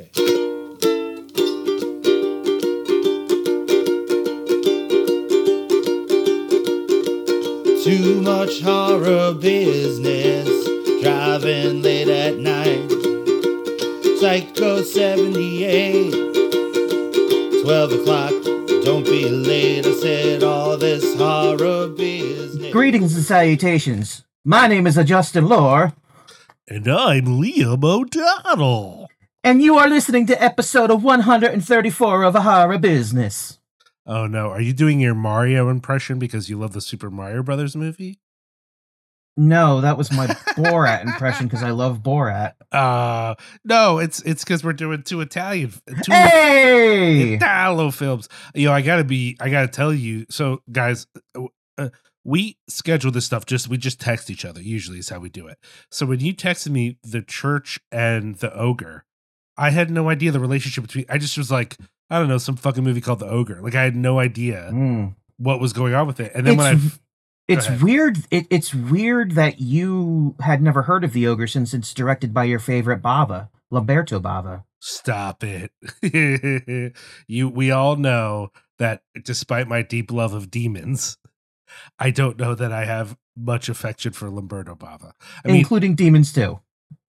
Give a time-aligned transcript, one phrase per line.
[0.00, 0.10] Okay.
[7.84, 10.48] Too much horror business,
[11.02, 12.90] driving late at night.
[14.20, 16.12] Psycho 78,
[17.62, 18.32] 12 o'clock,
[18.84, 19.86] don't be late.
[19.86, 22.72] I said all this horror business.
[22.72, 24.24] Greetings and salutations.
[24.44, 25.92] My name is Justin Lore,
[26.68, 28.99] And I'm Liam O'Donnell.
[29.42, 33.58] And you are listening to episode of 134 of A Horror Business.
[34.06, 37.76] Oh no, are you doing your Mario impression because you love the Super Mario Brothers
[37.76, 38.18] movie?
[39.36, 42.54] No, that was my Borat impression because I love Borat.
[42.72, 45.72] Uh no, it's it's because we're doing two Italian
[46.02, 47.34] two Hey!
[47.34, 48.28] Italo films.
[48.54, 50.26] You know, I gotta be I gotta tell you.
[50.28, 51.44] So guys, uh,
[51.78, 51.88] uh,
[52.24, 55.46] we schedule this stuff just we just text each other usually is how we do
[55.46, 55.58] it.
[55.90, 59.04] So when you texted me the church and the ogre,
[59.56, 61.76] I had no idea the relationship between I just was like,
[62.08, 63.60] I don't know, some fucking movie called The Ogre.
[63.62, 65.14] Like I had no idea Mm.
[65.36, 66.32] what was going on with it.
[66.34, 66.98] And then when I It's-
[67.68, 68.18] It's weird.
[68.30, 72.44] It, it's weird that you had never heard of The Ogre since it's directed by
[72.44, 74.62] your favorite Bava, Lamberto Bava.
[74.80, 75.72] Stop it.
[77.26, 81.18] you we all know that despite my deep love of demons,
[81.98, 85.12] I don't know that I have much affection for Lamberto Bava.
[85.44, 86.60] I mean, including Demons too.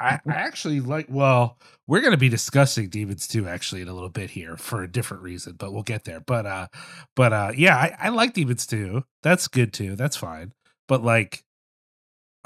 [0.00, 4.08] I, I actually like well, we're gonna be discussing demons too, actually, in a little
[4.08, 6.20] bit here for a different reason, but we'll get there.
[6.20, 6.68] But uh
[7.16, 9.04] but uh yeah, I, I like demons too.
[9.22, 9.96] That's good too.
[9.96, 10.52] That's fine.
[10.88, 11.44] But like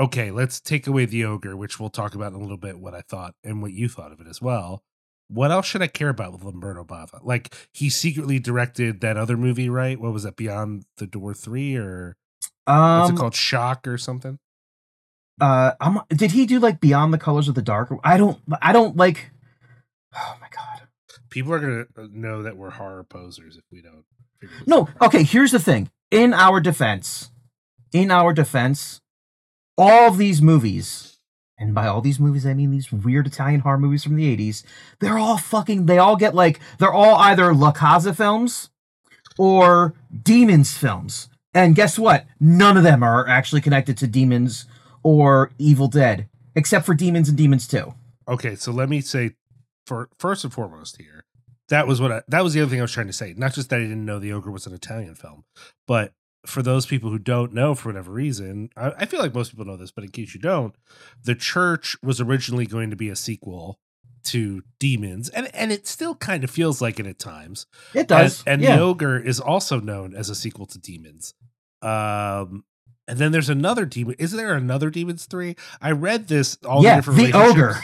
[0.01, 2.95] okay, let's take away the ogre, which we'll talk about in a little bit what
[2.95, 4.83] I thought and what you thought of it as well.
[5.29, 7.21] What else should I care about with Lamberto Bava?
[7.23, 9.99] Like he secretly directed that other movie, right?
[9.99, 12.17] What was that, Beyond the Door Three, or
[12.65, 14.39] what's Um, it called, Shock or something?
[15.41, 17.93] Uh, I'm, did he do like Beyond the Colors of the Dark?
[18.05, 18.41] I don't.
[18.63, 19.31] I don't like.
[20.17, 20.87] Oh my god.
[21.31, 24.05] People are gonna uh, know that we're horror posers if we don't.
[24.67, 24.83] No.
[24.83, 25.03] out.
[25.03, 25.25] Okay.
[25.25, 25.91] Here's the thing.
[26.11, 27.31] In our defense,
[27.93, 29.01] in our defense,
[29.77, 31.19] all these movies,
[31.58, 34.63] and by all these movies I mean these weird Italian horror movies from the '80s,
[35.01, 35.87] they're all fucking.
[35.87, 38.70] They all get like they're all either La Casa films
[39.37, 41.29] or Demons films.
[41.53, 42.27] And guess what?
[42.41, 44.67] None of them are actually connected to Demons
[45.05, 47.95] or Evil Dead, except for Demons and Demons 2.
[48.27, 49.33] Okay, so let me say,
[49.87, 51.25] for first and foremost here,
[51.69, 53.35] that was what I, that was the other thing I was trying to say.
[53.37, 55.45] Not just that I didn't know the ogre was an Italian film,
[55.87, 56.13] but
[56.47, 59.64] for those people who don't know for whatever reason, I, I feel like most people
[59.64, 60.75] know this, but in case you don't,
[61.23, 63.79] the church was originally going to be a sequel
[64.25, 67.67] to Demons, and and it still kind of feels like it at times.
[67.93, 68.43] It does.
[68.47, 68.77] And, and yeah.
[68.77, 71.35] the ogre is also known as a sequel to Demons.
[71.83, 72.64] Um,
[73.07, 74.15] and then there's another demon.
[74.19, 75.57] Is there another Demons three?
[75.81, 77.77] I read this all yeah, the different the ogre.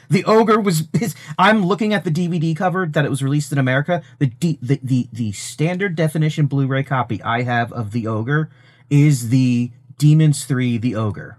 [0.10, 0.88] the ogre was.
[0.92, 4.02] His, I'm looking at the DVD cover that it was released in America.
[4.18, 8.50] The, D, the the the standard definition Blu-ray copy I have of the ogre
[8.90, 11.38] is the Demons Three: The Ogre.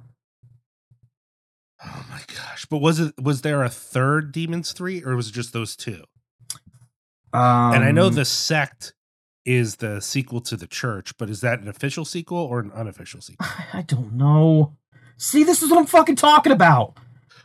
[1.84, 2.66] Oh my gosh!
[2.66, 6.04] But was it was there a third Demons three, or was it just those two?
[7.34, 8.95] Um, and I know the sect
[9.46, 13.22] is the sequel to the church, but is that an official sequel or an unofficial
[13.22, 13.48] sequel?
[13.74, 14.76] I don't know.
[15.18, 16.98] See, this is what I'm fucking talking about.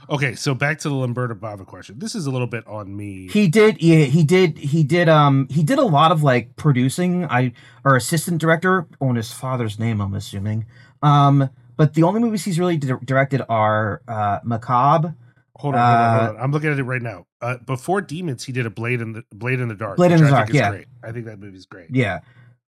[0.08, 2.00] Okay, so back to the Lamberto Bava question.
[2.00, 3.28] This is a little bit on me.
[3.28, 3.80] He did.
[3.80, 4.58] Yeah, he did.
[4.58, 5.08] He did.
[5.08, 7.26] Um, he did a lot of like producing.
[7.26, 7.52] I
[7.84, 10.00] or assistant director on his father's name.
[10.00, 10.66] I'm assuming.
[11.00, 15.14] Um, but the only movies he's really di- directed are uh, Macabre,
[15.56, 16.44] hold on, hold on, hold uh, on.
[16.44, 17.26] I'm looking at it right now.
[17.42, 19.96] Uh, before Demons, he did a Blade in the Blade in the Dark.
[19.96, 20.70] Blade in the I Dark, think is yeah.
[20.70, 20.86] great.
[21.02, 21.88] I think that movie's great.
[21.90, 22.20] yeah,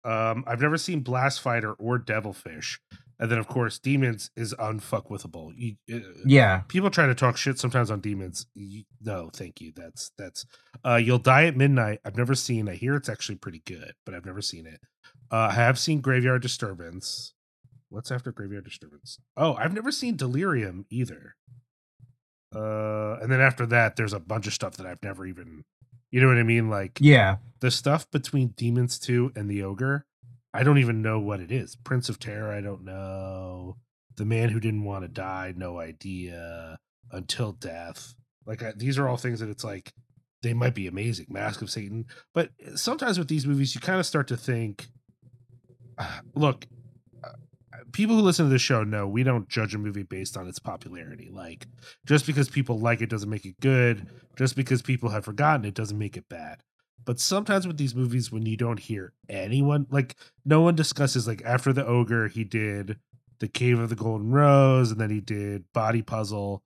[0.04, 2.80] Um, I've never seen Blast Fighter or Devilfish,
[3.18, 5.52] and then of course Demons is unfuckwithable.
[5.56, 6.62] You, uh, yeah.
[6.68, 10.46] people try to talk shit sometimes on demons Y- no thank you that's that's
[10.84, 14.14] uh you'll die at midnight i've never seen i hear it's actually pretty good but
[14.14, 14.80] i've never seen it
[15.30, 17.34] uh i have seen graveyard disturbance
[17.90, 21.36] what's after graveyard disturbance oh i've never seen delirium either
[22.54, 25.64] uh and then after that there's a bunch of stuff that i've never even
[26.10, 26.70] you know what i mean?
[26.70, 27.38] Like Yeah.
[27.60, 30.06] the stuff between demons 2 and the ogre
[30.52, 31.74] i don't even know what it is.
[31.76, 33.76] Prince of terror i don't know.
[34.16, 36.78] The man who didn't want to die no idea.
[37.10, 38.14] Until death.
[38.46, 39.92] Like I, these are all things that it's like
[40.42, 41.26] they might be amazing.
[41.28, 42.06] Mask of satan.
[42.32, 44.86] But sometimes with these movies you kind of start to think
[46.34, 46.66] look uh,
[47.92, 50.58] people who listen to this show know we don't judge a movie based on its
[50.58, 51.30] popularity.
[51.32, 51.66] Like
[52.06, 54.06] just because people like it doesn't make it good
[54.36, 56.62] just because people have forgotten it doesn't make it bad.
[57.04, 61.42] But sometimes with these movies when you don't hear anyone like no one discusses like
[61.44, 62.98] after the ogre he did
[63.40, 66.62] the cave of the golden rose and then he did body puzzle.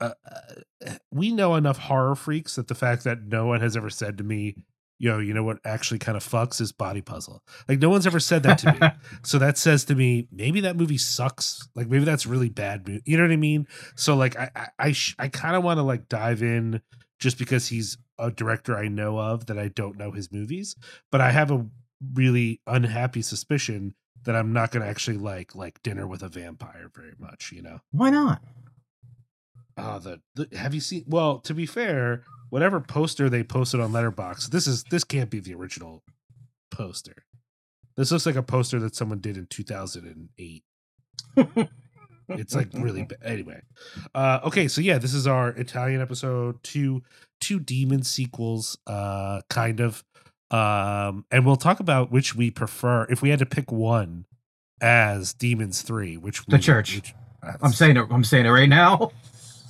[0.00, 3.88] Uh, uh, we know enough horror freaks that the fact that no one has ever
[3.88, 4.56] said to me,
[5.02, 7.42] yo, you know what actually kind of fucks is body puzzle.
[7.68, 8.78] Like no one's ever said that to me.
[9.24, 11.68] so that says to me, maybe that movie sucks.
[11.74, 12.88] Like maybe that's really bad.
[13.04, 13.66] You know what I mean?
[13.96, 16.80] So like I I I, sh- I kind of want to like dive in
[17.18, 20.76] just because he's a director I know of that I don't know his movies,
[21.10, 21.66] but I have a
[22.14, 26.88] really unhappy suspicion that I'm not going to actually like like Dinner with a Vampire
[26.94, 27.80] very much, you know.
[27.90, 28.40] Why not?
[29.76, 31.04] Oh, the, the have you seen?
[31.08, 32.22] Well, to be fair,
[32.52, 36.02] whatever poster they posted on Letterboxd, this is this can't be the original
[36.70, 37.24] poster.
[37.96, 40.62] This looks like a poster that someone did in 2008.
[42.28, 43.18] It's like really bad.
[43.24, 43.60] Anyway,
[44.14, 46.62] uh, okay, so yeah, this is our Italian episode.
[46.62, 47.02] Two
[47.40, 50.02] two demon sequels, uh, kind of,
[50.50, 53.04] um, and we'll talk about which we prefer.
[53.10, 54.24] If we had to pick one
[54.80, 56.94] as Demons Three, which The we- church.
[56.94, 57.14] which-
[57.60, 58.06] I'm saying it.
[58.10, 59.10] I'm saying it right now.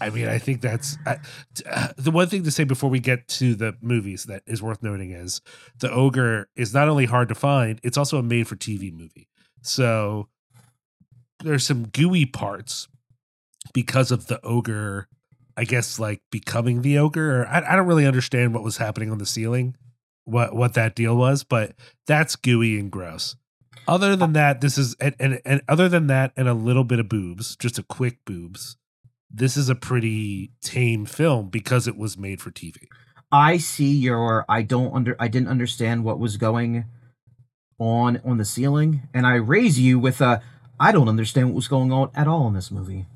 [0.02, 3.54] I mean, I think that's uh, the one thing to say before we get to
[3.54, 5.40] the movies that is worth noting is
[5.78, 9.28] the ogre is not only hard to find, it's also a made for TV movie.
[9.62, 10.28] So
[11.44, 12.88] there's some gooey parts
[13.72, 15.06] because of the ogre,
[15.56, 17.46] I guess, like becoming the ogre.
[17.46, 19.76] I, I don't really understand what was happening on the ceiling,
[20.24, 21.76] what what that deal was, but
[22.08, 23.36] that's gooey and gross.
[23.86, 26.98] Other than that, this is and, and and other than that, and a little bit
[26.98, 28.76] of boobs, just a quick boobs
[29.32, 32.76] this is a pretty tame film because it was made for TV.
[33.30, 34.44] I see your.
[34.48, 35.16] I don't under.
[35.18, 36.84] I didn't understand what was going
[37.78, 40.42] on on the ceiling, and I raise you with a.
[40.78, 43.06] I don't understand what was going on at all in this movie.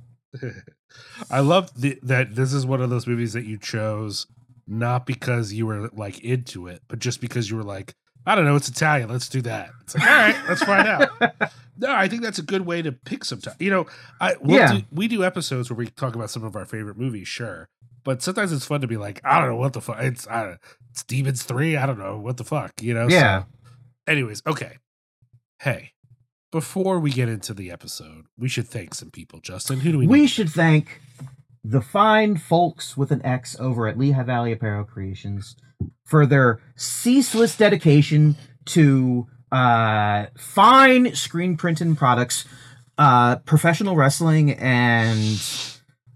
[1.31, 4.27] I love the, that this is one of those movies that you chose
[4.67, 7.95] not because you were like into it, but just because you were like,
[8.27, 9.71] I don't know, it's Italian, let's do that.
[9.83, 11.11] It's like, all right, let's find out.
[11.79, 13.57] No, I think that's a good way to pick some time.
[13.59, 13.87] You know,
[14.19, 14.73] I we'll Yeah.
[14.77, 17.69] do, we do episodes where we talk about some of our favorite movies, sure.
[18.03, 19.99] But sometimes it's fun to be like, I don't know what the fuck.
[20.01, 20.59] It's I don't,
[20.91, 21.77] it's Demons Three.
[21.77, 22.73] I don't know what the fuck.
[22.81, 23.11] You know.
[23.11, 23.43] So- Yeah.
[24.07, 24.79] anyways, okay.
[25.61, 25.93] Hey,
[26.51, 29.41] before we get into the episode, we should thank some people.
[29.41, 30.07] Justin, who do we?
[30.07, 31.03] We should thank
[31.63, 35.57] the fine folks with an X over at Lehigh Valley Apparel Creations
[36.05, 38.37] for their ceaseless dedication
[38.67, 42.45] to uh, fine screen printing products,
[42.99, 45.41] uh, professional wrestling, and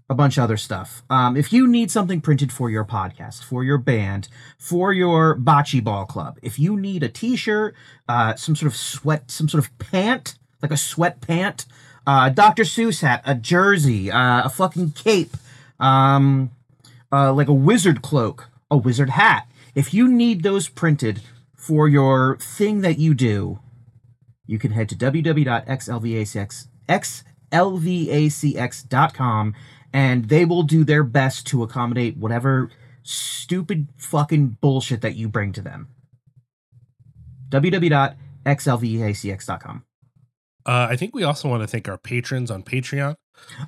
[0.09, 1.03] a bunch of other stuff.
[1.09, 4.27] Um, if you need something printed for your podcast, for your band,
[4.57, 7.73] for your bocce ball club, if you need a T-shirt,
[8.09, 11.65] uh, some sort of sweat, some sort of pant, like a sweat pant,
[12.05, 12.63] uh, Dr.
[12.63, 15.37] Seuss hat, a jersey, uh, a fucking cape,
[15.79, 16.51] um,
[17.11, 19.47] uh, like a wizard cloak, a wizard hat.
[19.75, 21.21] If you need those printed
[21.55, 23.59] for your thing that you do,
[24.45, 26.67] you can head to www.xlvacx
[28.31, 29.53] xlvacx.com
[29.93, 32.69] and they will do their best to accommodate whatever
[33.03, 35.89] stupid fucking bullshit that you bring to them.
[37.49, 39.83] www.xlvacx.com.
[40.65, 43.15] Uh, I think we also want to thank our patrons on Patreon.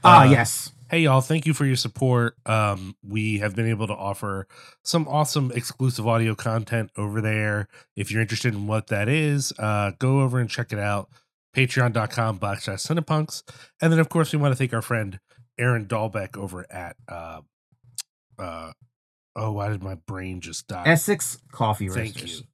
[0.03, 0.71] Ah, Uh, yes.
[0.93, 2.35] Hey y'all, thank you for your support.
[2.45, 4.47] Um, we have been able to offer
[4.83, 7.67] some awesome exclusive audio content over there.
[7.95, 11.09] If you're interested in what that is, uh, go over and check it out.
[11.55, 13.41] Patreon.com backslash Cinepunx.
[13.81, 15.19] And then of course we want to thank our friend
[15.57, 17.41] Aaron Dahlbeck over at uh
[18.37, 18.73] uh
[19.35, 20.83] oh why did my brain just die?
[20.85, 22.41] Essex Coffee Thank Roasters.
[22.41, 22.45] you.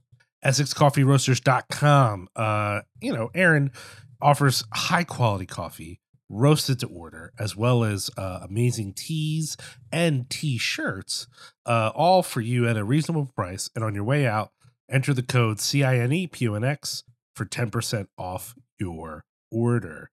[0.45, 2.29] EssexCoffeeRoasters.com.
[2.37, 3.73] Uh, you know, Aaron
[4.21, 9.57] offers high quality coffee, roasted to order, as well as uh, amazing teas
[9.91, 11.27] and t shirts,
[11.65, 13.69] uh, all for you at a reasonable price.
[13.75, 14.51] And on your way out,
[14.89, 17.03] enter the code CINEPUNX
[17.35, 20.11] for 10% off your order.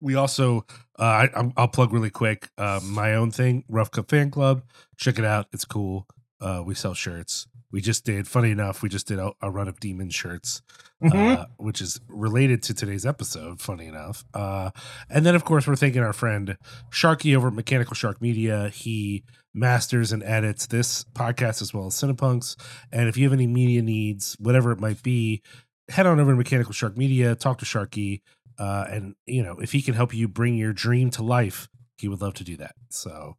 [0.00, 0.66] We also,
[0.98, 4.62] uh, I, I'm- I'll plug really quick uh, my own thing, Rough Cut Fan Club.
[4.96, 5.46] Check it out.
[5.52, 6.06] It's cool.
[6.40, 7.46] Uh, we sell shirts.
[7.72, 10.62] We just did, funny enough, we just did a, a run of demon shirts,
[11.02, 11.36] Mhm.
[11.38, 14.24] uh, which is related to today's episode, funny enough.
[14.32, 14.70] Uh,
[15.10, 16.56] and then, of course, we're thanking our friend
[16.90, 18.68] Sharky over at Mechanical Shark Media.
[18.70, 22.56] He masters and edits this podcast as well as Cinepunx.
[22.92, 25.42] And if you have any media needs, whatever it might be,
[25.88, 28.20] head on over to Mechanical Shark Media, talk to Sharky.
[28.58, 31.68] Uh, and, you know, if he can help you bring your dream to life,
[31.98, 32.74] he would love to do that.
[32.88, 33.36] So,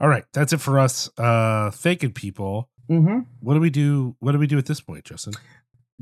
[0.00, 1.10] all right, that's it for us.
[1.18, 2.69] Uh, thanking people.
[2.90, 3.26] Mhm.
[3.40, 4.16] What do we do?
[4.18, 5.34] What do we do at this point, Justin?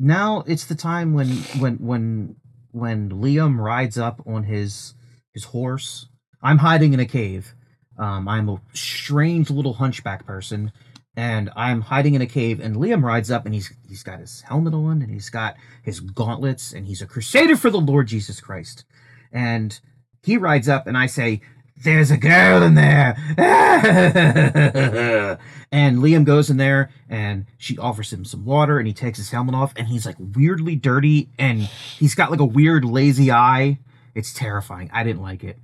[0.01, 1.29] now it's the time when
[1.59, 2.37] when when
[2.71, 4.95] when Liam rides up on his
[5.35, 6.07] his horse.
[6.43, 7.55] I'm hiding in a cave.
[7.99, 10.71] Um, I'm a strange little hunchback person,
[11.17, 12.61] and I'm hiding in a cave.
[12.61, 15.99] And Liam rides up, and he's he's got his helmet on, and he's got his
[16.01, 18.85] gauntlets, and he's a crusader for the Lord Jesus Christ.
[19.33, 19.79] And
[20.23, 21.41] he rides up, and I say,
[21.83, 23.17] there's a girl in there.
[25.73, 29.31] and Liam goes in there and she offers him some water and he takes his
[29.31, 31.63] helmet off and he's like weirdly dirty and
[31.99, 33.79] he's got like a weird lazy eye.
[34.15, 34.91] It's terrifying.
[34.93, 35.59] I didn't like it.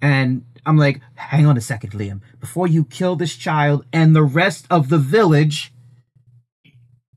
[0.00, 2.20] And I'm like, hang on a second, Liam.
[2.40, 5.72] Before you kill this child and the rest of the village,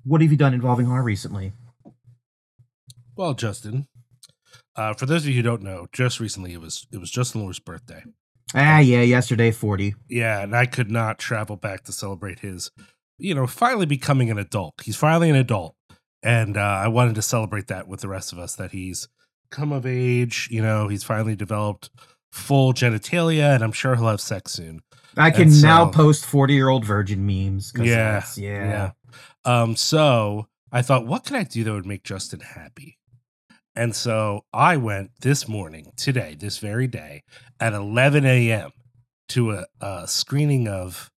[0.03, 1.53] what have you done involving her recently?
[3.15, 3.87] Well, Justin,
[4.75, 7.41] uh, for those of you who don't know, just recently it was it was Justin
[7.41, 8.03] Lawler's birthday.
[8.53, 9.95] Ah, yeah, yesterday, 40.
[10.09, 12.71] Yeah, and I could not travel back to celebrate his,
[13.17, 14.81] you know, finally becoming an adult.
[14.83, 15.75] He's finally an adult,
[16.21, 19.07] and uh, I wanted to celebrate that with the rest of us that he's
[19.51, 20.49] come of age.
[20.51, 21.89] You know, he's finally developed
[22.31, 24.81] full genitalia, and I'm sure he'll have sex soon.
[25.17, 27.71] I can And now post 40 year old virgin memes.
[27.77, 28.91] Yeah, that's- yeah.
[29.43, 32.97] Um, so I thought, what can I do that would make Justin happy?
[33.75, 37.23] And so I went this morning, today, this very day,
[37.61, 38.71] at 11 a.m.
[39.29, 41.09] to a, a screening of,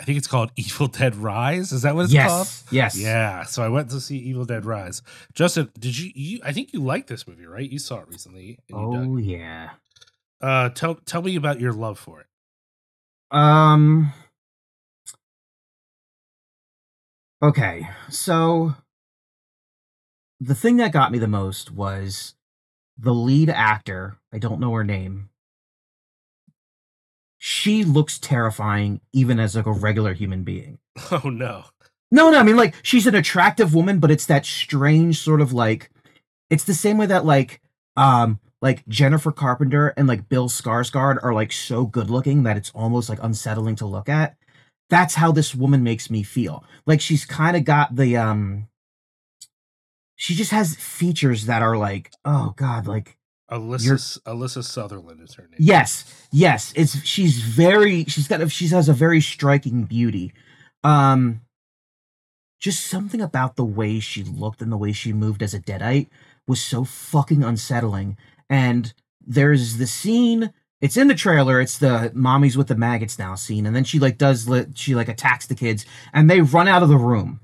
[0.00, 1.72] I think it's called Evil Dead Rise.
[1.72, 2.46] Is that what it's called?
[2.46, 2.64] Yes.
[2.70, 2.96] Yes.
[2.98, 3.44] Yeah.
[3.44, 5.02] So I went to see Evil Dead Rise.
[5.34, 6.10] Justin, did you?
[6.14, 7.68] you I think you liked this movie, right?
[7.68, 8.58] You saw it recently.
[8.70, 9.08] and you dug.
[9.08, 9.70] Oh, yeah.
[10.40, 12.26] Uh, tell tell me about your love for it.
[13.30, 14.12] Um.
[17.42, 18.74] Okay, so
[20.40, 22.34] the thing that got me the most was
[22.98, 24.18] the lead actor.
[24.32, 25.30] I don't know her name.
[27.38, 30.78] She looks terrifying, even as like a regular human being.
[31.10, 31.64] Oh no.
[32.10, 35.52] No, no, I mean like she's an attractive woman, but it's that strange sort of
[35.52, 35.90] like
[36.48, 37.60] it's the same way that like
[37.96, 42.70] um like Jennifer Carpenter and like Bill Skarsgård are like so good looking that it's
[42.70, 44.36] almost like unsettling to look at.
[44.88, 46.64] That's how this woman makes me feel.
[46.86, 48.68] Like she's kind of got the um
[50.16, 53.16] she just has features that are like, oh god, like
[53.50, 55.58] Alyssa Alyssa Sutherland is her name.
[55.58, 56.72] Yes, yes.
[56.76, 60.32] It's she's very she's got a, she has a very striking beauty.
[60.82, 61.42] Um
[62.58, 66.08] just something about the way she looked and the way she moved as a deadite
[66.46, 68.16] was so fucking unsettling.
[68.48, 68.94] And
[69.26, 73.64] there's the scene it's in the trailer it's the mommies with the maggots now scene
[73.64, 76.90] and then she like does she like attacks the kids and they run out of
[76.90, 77.40] the room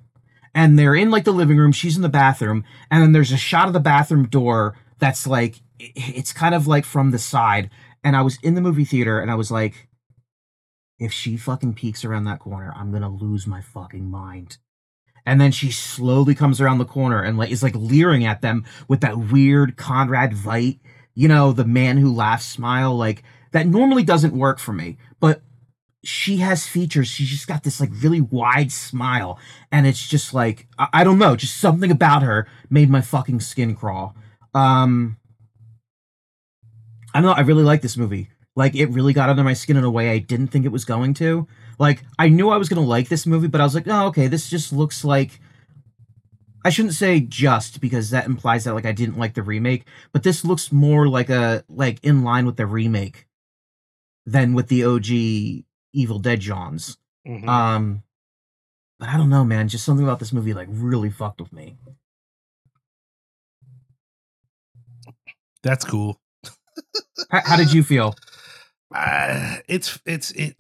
[0.55, 3.37] and they're in like the living room she's in the bathroom and then there's a
[3.37, 7.71] shot of the bathroom door that's like it's kind of like from the side
[8.05, 9.89] and i was in the movie theater and i was like
[10.99, 14.59] if she fucking peeks around that corner i'm gonna lose my fucking mind.
[15.27, 18.65] And then she slowly comes around the corner and like is like leering at them
[18.89, 20.81] with that weird conrad veidt
[21.15, 25.43] you know the man who laughs smile like that normally doesn't work for me but
[26.03, 27.09] she has features.
[27.09, 29.39] She's just got this like really wide smile.
[29.71, 33.41] And it's just like I, I don't know just something about her made my fucking
[33.41, 34.15] skin crawl.
[34.55, 35.19] Um
[37.13, 38.31] i don't know i really like this movie.
[38.57, 40.85] Like it really got under my skin in a way i didn't think it was
[40.85, 41.47] going to.
[41.79, 44.07] Like i knew i was going to like this movie but i was like oh
[44.07, 45.41] okay this just looks like
[46.65, 50.23] i shouldn't say just because that implies that like i didn't like the remake but
[50.23, 53.27] this looks more like a like in line with the remake
[54.27, 57.49] than with the og evil dead johns Mhm.
[57.49, 58.03] um,
[58.99, 59.69] but I don't know, man.
[59.69, 61.79] Just something about this movie like really fucked with me.
[65.63, 66.21] That's cool.
[67.31, 68.15] How, how did you feel?
[68.95, 70.57] Uh, it's it's it,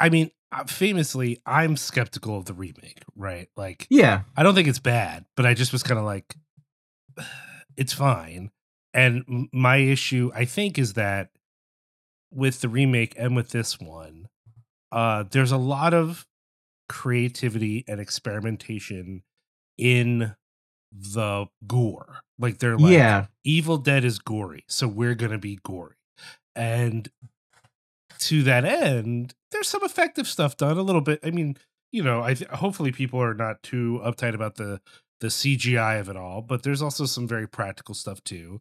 [0.00, 3.48] I mean, uh, famously, I'm skeptical of the remake, right?
[3.56, 6.34] Like, Yeah, I don't think it's bad, but I just was kind of like,
[7.76, 8.50] it's fine.
[8.92, 11.30] And my issue, I think, is that
[12.34, 14.28] with the remake and with this one,
[14.92, 16.26] uh, there's a lot of
[16.88, 19.22] creativity and experimentation
[19.78, 20.34] in
[20.92, 22.20] the gore.
[22.38, 25.96] Like they're like, yeah, Evil Dead is gory, so we're gonna be gory.
[26.54, 27.08] And
[28.20, 31.20] to that end, there's some effective stuff done a little bit.
[31.24, 31.56] I mean,
[31.90, 34.80] you know, I th- hopefully people are not too uptight about the
[35.20, 38.60] the CGI of it all, but there's also some very practical stuff too.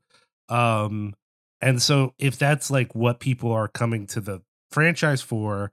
[0.50, 1.15] Um
[1.63, 5.72] and so if that's like what people are coming to the franchise for,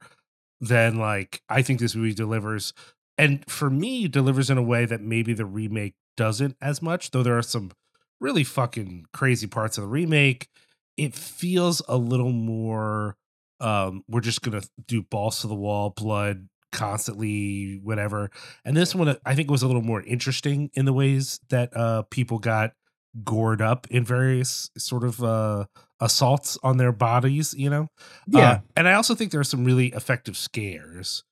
[0.61, 2.73] then like I think this movie delivers
[3.19, 7.25] and for me delivers in a way that maybe the remake doesn't as much, though
[7.25, 7.73] there are some
[8.21, 10.49] really fucking crazy parts of the remake.
[10.97, 13.17] It feels a little more
[13.59, 18.31] um we're just gonna do balls to the wall, blood constantly, whatever.
[18.65, 22.03] And this one I think was a little more interesting in the ways that uh
[22.11, 22.75] people got
[23.25, 25.65] gored up in various sort of uh
[26.01, 27.89] assaults on their bodies, you know?
[28.27, 28.51] yeah.
[28.51, 31.25] Uh, and I also think there are some really effective scares.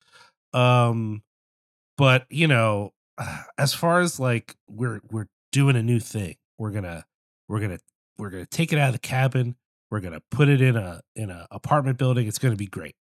[0.52, 1.22] Um,
[1.96, 2.92] but you know,
[3.58, 7.04] as far as like we're we're doing a new thing, we're gonna
[7.48, 7.78] we're gonna
[8.18, 9.56] we're gonna take it out of the cabin.
[9.90, 12.26] We're gonna put it in a in a apartment building.
[12.28, 12.94] It's gonna be great.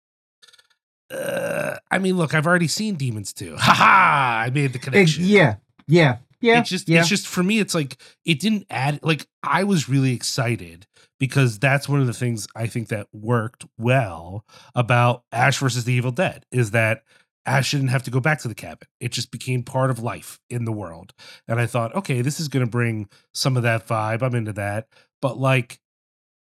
[1.11, 3.57] Uh, I mean, look, I've already seen Demons too.
[3.61, 4.43] Ha ha!
[4.47, 5.25] I made the connection.
[5.25, 5.57] yeah,
[5.87, 6.17] yeah,
[6.47, 6.61] yeah.
[6.61, 7.01] It's just yeah.
[7.01, 10.87] it's just for me, it's like it didn't add like I was really excited
[11.19, 15.93] because that's one of the things I think that worked well about Ash versus the
[15.93, 17.03] Evil Dead is that
[17.47, 18.89] Ash didn't have to go back to the cabin.
[19.01, 21.13] It just became part of life in the world.
[21.49, 24.23] And I thought, okay, this is gonna bring some of that vibe.
[24.23, 24.89] I'm into that.
[25.21, 25.81] But like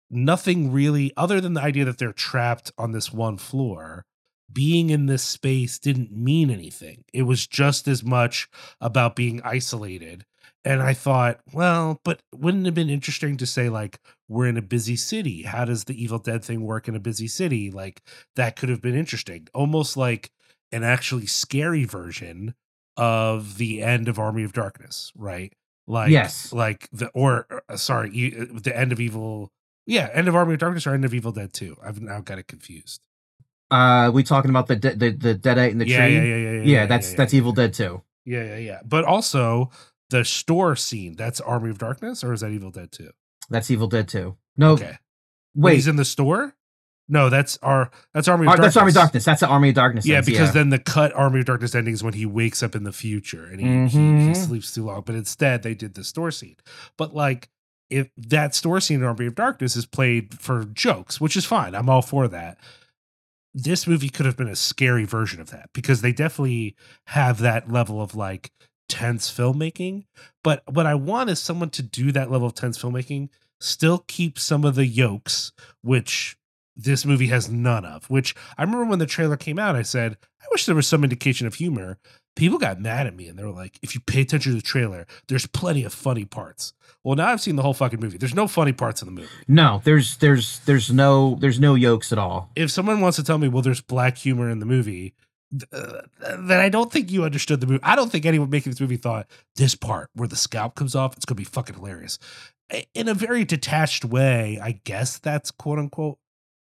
[0.09, 4.05] nothing really other than the idea that they're trapped on this one floor
[4.51, 7.03] being in this space didn't mean anything.
[7.13, 8.47] It was just as much
[8.79, 10.25] about being isolated.
[10.63, 14.57] And I thought, well, but wouldn't it have been interesting to say, like, we're in
[14.57, 15.43] a busy city?
[15.43, 17.69] How does the Evil Dead thing work in a busy city?
[17.69, 18.01] Like,
[18.35, 19.47] that could have been interesting.
[19.53, 20.31] Almost like
[20.71, 22.55] an actually scary version
[22.97, 25.53] of the end of Army of Darkness, right?
[25.87, 26.51] Like, Yes.
[26.51, 29.51] like the, or uh, sorry, e- uh, the end of Evil,
[29.85, 31.77] yeah, end of Army of Darkness or end of Evil Dead 2.
[31.83, 33.01] I've now got it confused.
[33.71, 36.15] Uh, we talking about the de- the the deadite in the yeah, tree?
[36.15, 37.33] yeah, yeah, yeah, yeah, Yeah, that's yeah, that's.
[37.33, 38.01] Evil Dead too.
[38.25, 38.79] Yeah, yeah, yeah.
[38.85, 39.71] But also
[40.11, 41.15] the store scene.
[41.15, 43.09] That's Army of Darkness, or is that Evil Dead too?
[43.49, 44.37] That's Evil Dead too.
[44.57, 44.97] No, Okay.
[45.55, 46.55] Wait, he's in the store.
[47.07, 48.73] No, that's our that's Army of Ar- Darkness.
[48.73, 49.25] that's Army of Darkness.
[49.25, 50.05] That's the Army of Darkness.
[50.07, 52.75] Yeah, ends, because then the cut Army of Darkness ending is when he wakes up
[52.75, 54.35] in the future and he, he, he Mhm.
[54.35, 55.03] sleeps too long.
[55.05, 56.55] But instead, they did the store scene.
[56.97, 57.49] But like,
[57.91, 61.75] if that store scene in Army of Darkness is played for jokes, which is fine,
[61.75, 62.57] I'm all for that.
[63.57, 66.75] This movie could have been a scary version of that because they definitely
[67.07, 68.51] have that level of like
[68.89, 70.03] tense filmmaking.
[70.43, 73.29] But what I want is someone to do that level of tense filmmaking,
[73.61, 76.35] still keep some of the yokes, which
[76.75, 78.09] this movie has none of.
[78.09, 81.05] Which I remember when the trailer came out, I said, I wish there was some
[81.05, 81.97] indication of humor.
[82.35, 84.61] People got mad at me and they were like, if you pay attention to the
[84.61, 86.73] trailer, there's plenty of funny parts.
[87.03, 88.17] Well, now I've seen the whole fucking movie.
[88.17, 89.29] There's no funny parts in the movie.
[89.47, 92.49] no, there's there's there's no there's no yokes at all.
[92.55, 95.13] If someone wants to tell me, well, there's black humor in the movie,
[95.71, 96.01] uh,
[96.39, 97.83] then I don't think you understood the movie.
[97.83, 101.15] I don't think anyone making this movie thought this part where the scalp comes off,
[101.15, 102.17] it's going to be fucking hilarious.
[102.93, 106.17] In a very detached way, I guess that's quote unquote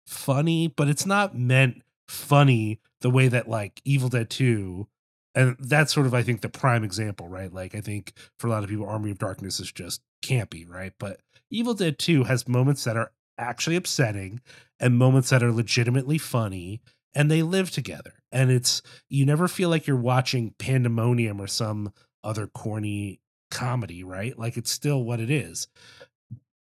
[0.06, 4.88] funny, but it's not meant funny the way that like Evil Dead 2
[5.36, 7.52] and that's sort of I think the prime example, right?
[7.54, 10.93] Like I think for a lot of people Army of Darkness is just campy, right?
[11.00, 11.19] But
[11.50, 14.41] Evil Dead 2 has moments that are actually upsetting
[14.80, 16.82] and moments that are legitimately funny
[17.15, 18.13] and they live together.
[18.32, 21.93] And it's you never feel like you're watching Pandemonium or some
[22.24, 23.19] other corny
[23.52, 24.38] comedy, right?
[24.38, 25.67] Like it's still what it is.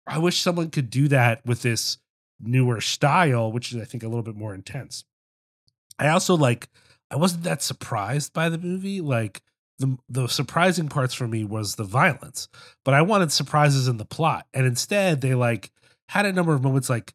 [0.07, 1.97] I wish someone could do that with this
[2.39, 5.05] newer style, which is I think a little bit more intense.
[5.97, 6.67] I also like
[7.11, 9.01] I wasn't that surprised by the movie.
[9.01, 9.41] Like
[9.79, 12.47] the the surprising parts for me was the violence,
[12.83, 15.71] but I wanted surprises in the plot, and instead they like
[16.09, 17.13] had a number of moments like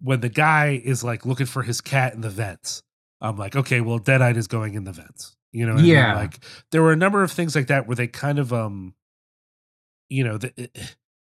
[0.00, 2.82] when the guy is like looking for his cat in the vents.
[3.20, 5.36] I'm like, okay, well, Deadite is going in the vents.
[5.52, 5.92] You know, what I mean?
[5.92, 6.14] Yeah.
[6.16, 6.38] Like
[6.72, 8.94] there were a number of things like that where they kind of um,
[10.08, 10.70] you know, the,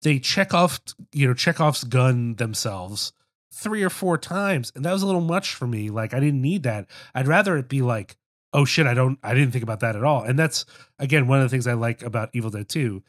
[0.01, 0.79] they check off,
[1.11, 3.13] you know, Chekhov's gun themselves
[3.53, 5.89] three or four times, and that was a little much for me.
[5.89, 6.87] Like I didn't need that.
[7.13, 8.17] I'd rather it be like,
[8.53, 10.23] oh shit, I don't, I didn't think about that at all.
[10.23, 10.65] And that's
[10.99, 13.03] again one of the things I like about Evil Dead 2.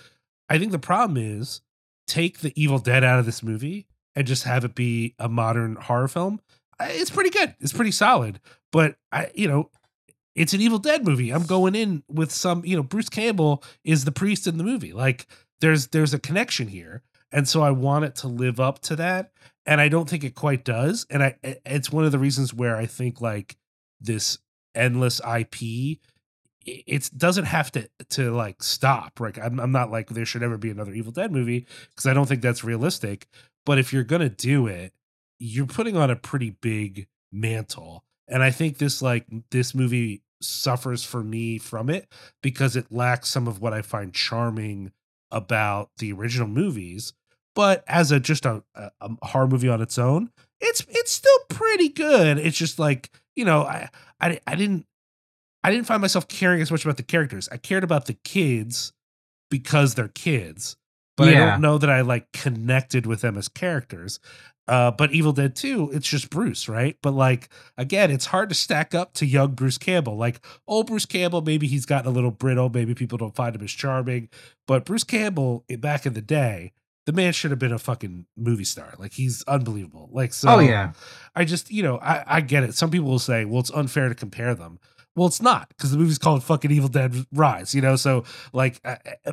[0.49, 1.63] I think the problem is
[2.07, 5.77] take the Evil Dead out of this movie and just have it be a modern
[5.77, 6.41] horror film.
[6.81, 7.55] It's pretty good.
[7.61, 8.41] It's pretty solid.
[8.73, 9.71] But I, you know,
[10.35, 11.31] it's an Evil Dead movie.
[11.31, 14.93] I'm going in with some, you know, Bruce Campbell is the priest in the movie.
[14.93, 15.27] Like
[15.61, 17.03] there's there's a connection here.
[17.33, 19.33] And so I want it to live up to that.
[19.65, 21.07] And I don't think it quite does.
[21.11, 23.57] And I it's one of the reasons where I think like
[24.01, 24.39] this
[24.75, 25.99] endless IP
[26.65, 29.21] it doesn't have to to like stop.
[29.21, 32.15] Like I'm, I'm not like there should ever be another Evil Dead movie because I
[32.15, 33.27] don't think that's realistic.
[33.65, 34.93] But if you're gonna do it,
[35.39, 38.05] you're putting on a pretty big mantle.
[38.29, 42.09] And I think this like this movie suffers for me from it
[42.43, 44.93] because it lacks some of what I find charming
[45.31, 47.13] about the original movies.
[47.55, 51.39] But as a just a, a, a horror movie on its own, it's it's still
[51.49, 52.39] pretty good.
[52.39, 53.89] It's just like you know I
[54.21, 54.87] I I didn't
[55.63, 57.49] I didn't find myself caring as much about the characters.
[57.53, 58.93] I cared about the kids
[59.51, 60.77] because they're kids,
[61.17, 64.19] but I don't know that I like connected with them as characters.
[64.69, 66.97] Uh, but Evil Dead 2, it's just Bruce, right?
[67.03, 70.17] But like again, it's hard to stack up to young Bruce Campbell.
[70.17, 73.63] Like old Bruce Campbell, maybe he's gotten a little brittle, maybe people don't find him
[73.63, 74.29] as charming.
[74.67, 76.73] But Bruce Campbell, eh, back in the day,
[77.07, 78.95] the man should have been a fucking movie star.
[78.99, 80.09] Like he's unbelievable.
[80.13, 80.93] Like so, oh yeah,
[81.35, 82.75] I just, you know, I, I get it.
[82.75, 84.79] Some people will say, well, it's unfair to compare them.
[85.15, 87.97] Well, it's not because the movie's called fucking Evil Dead Rise, you know.
[87.97, 88.81] So, like,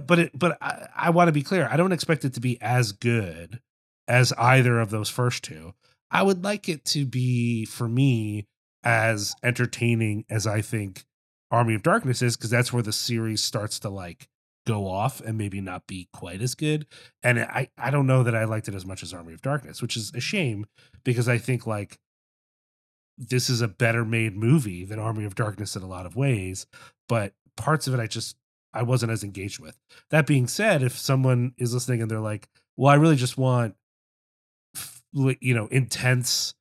[0.06, 1.70] but it, but I, I want to be clear.
[1.72, 3.62] I don't expect it to be as good
[4.08, 5.74] as either of those first two.
[6.12, 8.48] I would like it to be for me
[8.84, 11.06] as entertaining as I think
[11.52, 14.28] Army of Darkness is because that's where the series starts to like
[14.70, 16.86] go off and maybe not be quite as good.
[17.24, 19.82] And I I don't know that I liked it as much as Army of Darkness,
[19.82, 20.66] which is a shame
[21.04, 22.00] because I think like
[23.18, 26.68] this is a better made movie than Army of Darkness in a lot of ways,
[27.08, 28.38] but parts of it I just
[28.74, 29.78] I wasn't as engaged with.
[30.12, 33.76] That being said, if someone is listening and they're like, "Well, I really just want
[35.14, 36.54] you know, intense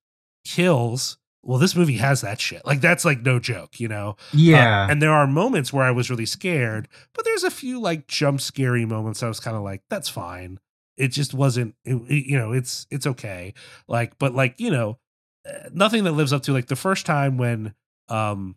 [0.45, 2.65] kills well this movie has that shit.
[2.67, 4.17] Like that's like no joke you know?
[4.33, 4.85] Yeah.
[4.85, 8.07] uh, and there are moments where i was really scared but there's a few like
[8.07, 10.61] jump scary moments i was kind of like that's fine.
[10.97, 13.55] It just wasn't it, it- you know it's it's okay.
[13.89, 14.99] Like but like you know
[15.49, 17.73] uh, nothing that lives up to like the first time when
[18.09, 18.57] um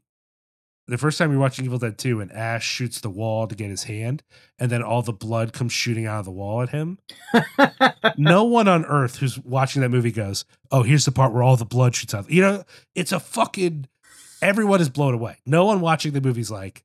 [0.88, 3.70] the first time you're watching Evil Dead 2 and Ash shoots the wall to get
[3.70, 4.24] his hand
[4.60, 6.98] and then all the blood comes shooting out of the wall at him
[8.18, 11.58] no one on earth who's watching that movie goes, "Oh, here's the part where all
[11.58, 12.64] the blood shoots out." You know,
[12.96, 13.88] it's a fucking.
[14.42, 15.38] Everyone is blown away.
[15.46, 16.84] No one watching the movie's like,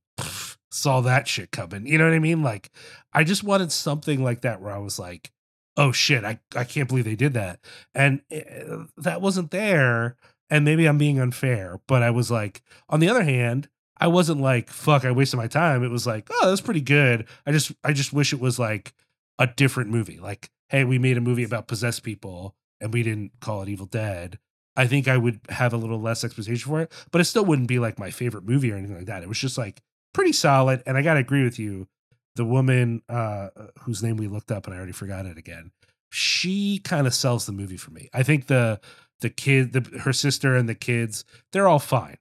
[0.71, 1.87] saw that shit coming.
[1.87, 2.43] You know what I mean?
[2.43, 2.71] Like,
[3.13, 5.31] I just wanted something like that where I was like,
[5.77, 7.61] "Oh shit, I I can't believe they did that,"
[7.95, 10.17] and uh, that wasn't there.
[10.49, 13.69] And maybe I'm being unfair, but I was like, on the other hand.
[13.99, 15.05] I wasn't like fuck.
[15.05, 15.83] I wasted my time.
[15.83, 17.27] It was like, oh, that's pretty good.
[17.47, 18.93] I just, I just wish it was like
[19.39, 20.19] a different movie.
[20.19, 23.87] Like, hey, we made a movie about possessed people and we didn't call it Evil
[23.87, 24.39] Dead,
[24.77, 27.69] I think I would have a little less expectation for it, but it still wouldn't
[27.69, 29.23] be like my favorite movie or anything like that.
[29.23, 29.81] It was just like
[30.13, 30.83] pretty solid.
[30.87, 31.89] And I got to agree with you.
[32.35, 33.49] The woman uh,
[33.81, 35.71] whose name we looked up and I already forgot it again,
[36.11, 38.11] she kind of sells the movie for me.
[38.13, 38.79] I think the,
[39.21, 42.19] the kid, the, her sister and the kids, they're all fine.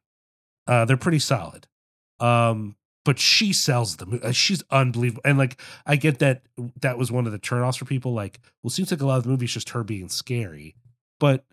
[0.67, 1.67] Uh, they're pretty solid.
[2.19, 4.33] Um, but she sells the movie.
[4.33, 5.21] She's unbelievable.
[5.23, 6.41] And like, I get that
[6.81, 8.13] that was one of the turnoffs for people.
[8.13, 10.75] Like, well, it seems like a lot of the movie is just her being scary,
[11.19, 11.45] but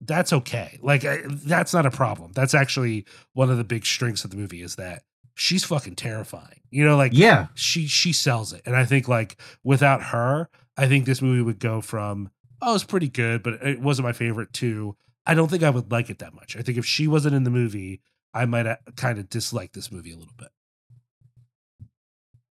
[0.00, 0.78] that's okay.
[0.80, 2.32] Like, I, that's not a problem.
[2.32, 5.02] That's actually one of the big strengths of the movie is that
[5.34, 6.60] she's fucking terrifying.
[6.70, 7.48] You know, like, yeah.
[7.54, 8.62] she she sells it.
[8.64, 12.30] And I think like without her, I think this movie would go from
[12.62, 15.90] oh, it's pretty good, but it wasn't my favorite to I don't think I would
[15.90, 16.56] like it that much.
[16.56, 18.00] I think if she wasn't in the movie,
[18.32, 18.66] I might
[18.96, 20.48] kind of dislike this movie a little bit.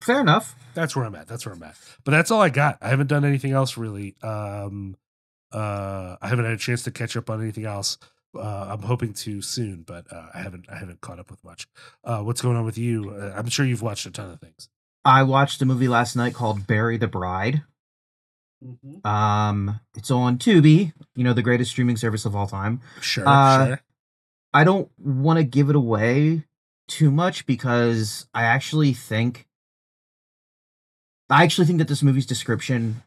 [0.03, 0.55] Fair enough.
[0.75, 1.29] That's where I'm at.
[1.29, 1.77] That's where I'm at.
[2.05, 2.79] But that's all I got.
[2.81, 4.17] I haven't done anything else really.
[4.23, 4.97] Um
[5.53, 7.99] uh I haven't had a chance to catch up on anything else.
[8.33, 10.67] Uh, I'm hoping to soon, but uh, I haven't.
[10.71, 11.67] I haven't caught up with much.
[12.05, 13.11] Uh, what's going on with you?
[13.11, 14.69] Uh, I'm sure you've watched a ton of things.
[15.05, 17.65] I watched a movie last night called Bury the Bride.
[19.05, 22.81] Um, it's on Tubi, you know, the greatest streaming service of all time.
[23.01, 23.81] Sure, Uh, sure.
[24.53, 26.45] I don't want to give it away
[26.89, 29.47] too much because I actually think
[31.29, 33.03] I actually think that this movie's description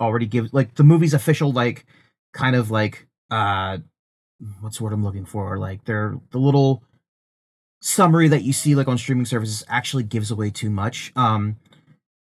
[0.00, 1.84] already gives like the movie's official like
[2.32, 3.78] kind of like uh
[4.60, 5.58] what's the word I'm looking for?
[5.58, 6.82] Like they're the little
[7.82, 11.12] summary that you see like on streaming services actually gives away too much.
[11.14, 11.56] Um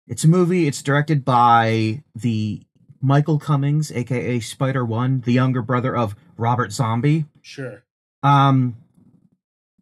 [0.08, 2.64] it's a movie, it's directed by the
[3.02, 7.26] Michael Cummings, aka Spider One, the younger brother of Robert Zombie.
[7.42, 7.84] Sure.
[8.24, 8.78] Um,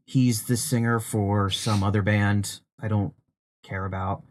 [0.05, 3.13] he's the singer for some other band I don't
[3.63, 4.23] care about.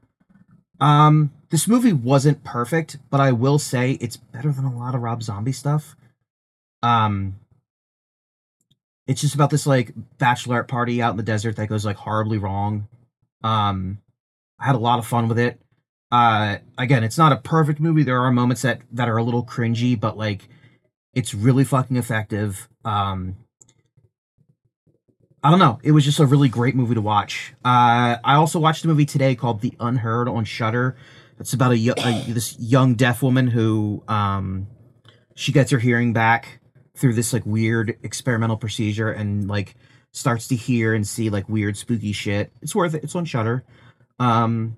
[0.81, 5.03] Um, this movie wasn't perfect, but I will say it's better than a lot of
[5.03, 5.97] Rob Zombie stuff.
[6.83, 7.37] Um,
[9.07, 12.38] it's just about this like bachelorette party out in the desert that goes like horribly
[12.38, 12.87] wrong.
[13.42, 13.99] Um,
[14.61, 15.61] I had a lot of fun with it.
[16.11, 18.03] Uh, again, it's not a perfect movie.
[18.03, 20.49] There are moments that that are a little cringy, but like,
[21.14, 22.68] it's really fucking effective.
[22.85, 23.37] Um,
[25.42, 25.79] I don't know.
[25.83, 27.55] It was just a really great movie to watch.
[27.64, 30.96] Uh, I also watched a movie today called The Unheard on Shudder.
[31.38, 34.66] It's about a, a this young deaf woman who um,
[35.35, 36.61] she gets her hearing back
[36.96, 39.77] through this like weird experimental procedure and like
[40.11, 42.53] starts to hear and see like weird spooky shit.
[42.61, 43.05] It's worth it.
[43.05, 43.64] It's on Shudder.
[44.18, 44.77] Um,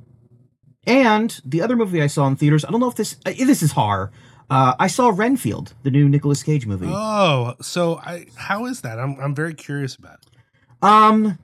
[0.86, 2.64] and the other movie I saw in theaters.
[2.64, 4.12] I don't know if this uh, this is horror.
[4.50, 6.88] Uh, I saw Renfield, the new Nicolas Cage movie.
[6.88, 8.98] Oh, so I how is that?
[8.98, 10.29] I'm I'm very curious about it.
[10.82, 11.38] Um,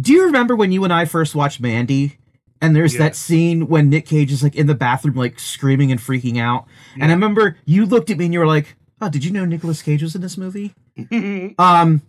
[0.00, 2.18] do you remember when you and I first watched Mandy?
[2.60, 6.00] And there's that scene when Nick Cage is like in the bathroom, like screaming and
[6.00, 6.66] freaking out.
[6.94, 9.44] And I remember you looked at me and you were like, "Oh, did you know
[9.44, 10.74] Nicolas Cage was in this movie?"
[11.58, 12.02] um,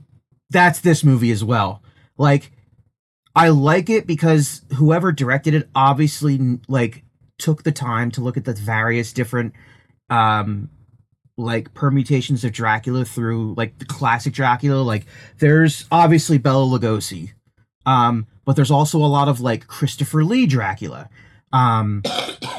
[0.50, 1.84] that's this movie as well.
[2.18, 2.52] Like,
[3.36, 7.04] I like it because whoever directed it obviously like
[7.38, 9.54] took the time to look at the various different
[10.10, 10.70] um
[11.40, 14.82] like permutations of Dracula through like the classic Dracula.
[14.82, 15.06] Like
[15.40, 17.32] there's obviously Bela Lugosi,
[17.86, 21.10] um, but there's also a lot of like Christopher Lee Dracula.
[21.52, 22.04] Um,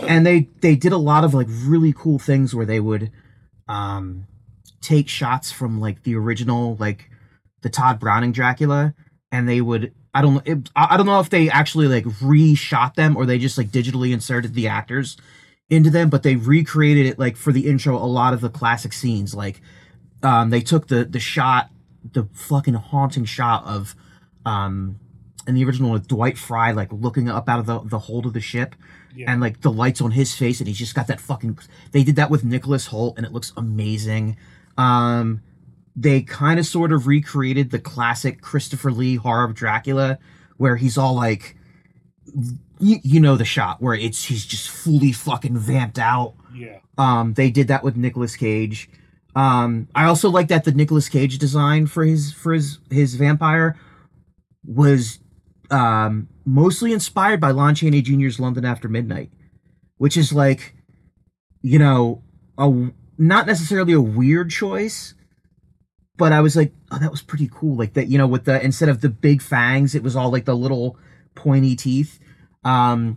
[0.02, 3.12] and they they did a lot of like really cool things where they would
[3.68, 4.26] um
[4.80, 7.10] take shots from like the original like
[7.60, 8.94] the Tod Browning Dracula
[9.30, 12.94] and they would I don't it, I I don't know if they actually like reshot
[12.94, 15.16] them or they just like digitally inserted the actors
[15.70, 18.92] into them but they recreated it like for the intro a lot of the classic
[18.92, 19.60] scenes like
[20.22, 21.70] um they took the the shot
[22.12, 23.94] the fucking haunting shot of
[24.44, 24.98] um
[25.46, 28.32] in the original with Dwight Frye like looking up out of the, the hold of
[28.34, 28.74] the ship
[29.14, 29.30] Yeah.
[29.32, 31.58] and like the lights on his face and he's just got that fucking
[31.92, 34.36] they did that with Nicholas Hoult and it looks amazing
[34.76, 35.40] um
[35.96, 40.18] they kind of sort of recreated the classic Christopher Lee horror of Dracula
[40.56, 41.56] where he's all like
[42.80, 46.78] you, you know the shot where it's he's just fully fucking vamped out yeah.
[46.98, 48.90] um, they did that with Nicolas Cage.
[49.36, 53.76] Um, I also like that the Nicolas Cage design for his for his his vampire
[54.64, 55.20] was
[55.70, 59.30] um, mostly inspired by Lon Chaney Jr.'s London After Midnight,
[59.98, 60.74] which is like,
[61.62, 62.22] you know,
[62.58, 65.14] a not necessarily a weird choice,
[66.16, 67.76] but I was like, oh, that was pretty cool.
[67.76, 70.44] Like that, you know, with the instead of the big fangs, it was all like
[70.44, 70.98] the little
[71.34, 72.18] pointy teeth.
[72.64, 73.16] Um,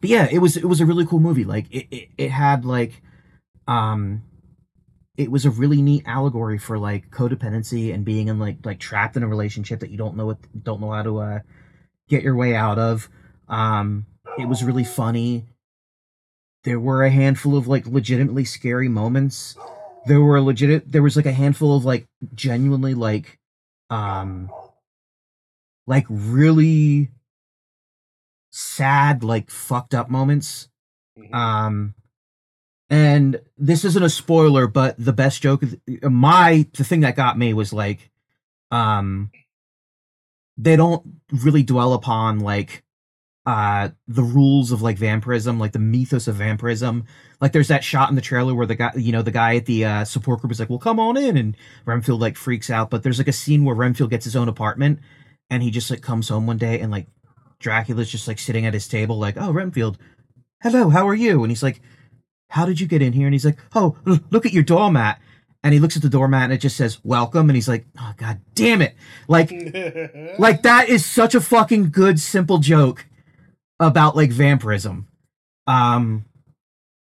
[0.00, 1.44] but yeah, it was it was a really cool movie.
[1.44, 3.02] Like it, it, it had like
[3.66, 4.22] um
[5.16, 9.16] it was a really neat allegory for like codependency and being in like like trapped
[9.16, 11.38] in a relationship that you don't know what don't know how to uh
[12.08, 13.08] get your way out of.
[13.48, 14.06] Um
[14.38, 15.46] it was really funny.
[16.64, 19.56] There were a handful of like legitimately scary moments.
[20.06, 23.38] There were legit there was like a handful of like genuinely like
[23.88, 24.50] um
[25.86, 27.10] like really
[28.56, 30.68] sad like fucked up moments
[31.18, 31.34] Mhm.
[31.34, 31.94] um
[32.88, 35.62] and this isn't a spoiler but the best joke
[36.02, 38.10] my the thing that got me was like
[38.70, 39.30] um
[40.56, 42.82] they don't really dwell upon like
[43.44, 47.04] uh the rules of like vampirism like the mythos of vampirism
[47.40, 49.66] like there's that shot in the trailer where the guy you know the guy at
[49.66, 52.90] the uh support group is like well come on in and renfield like freaks out
[52.90, 54.98] but there's like a scene where renfield gets his own apartment
[55.50, 57.06] and he just like comes home one day and like
[57.58, 59.98] dracula's just like sitting at his table like oh renfield
[60.62, 61.42] hello how are you?
[61.42, 61.80] And he's like
[62.48, 63.26] how did you get in here?
[63.26, 65.20] And he's like oh look at your doormat.
[65.62, 67.48] And he looks at the doormat and it just says welcome.
[67.48, 68.94] And he's like oh god damn it.
[69.28, 69.50] Like
[70.38, 73.06] like that is such a fucking good simple joke
[73.80, 75.08] about like vampirism.
[75.66, 76.24] Um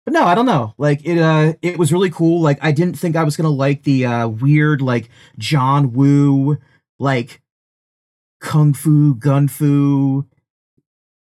[0.05, 0.75] but no i don't know.
[0.79, 2.41] Like it uh it was really cool.
[2.41, 6.59] Like i didn't think i was gonna like the uh weird like john woo
[6.99, 7.41] like
[8.41, 10.27] kung fu gun fu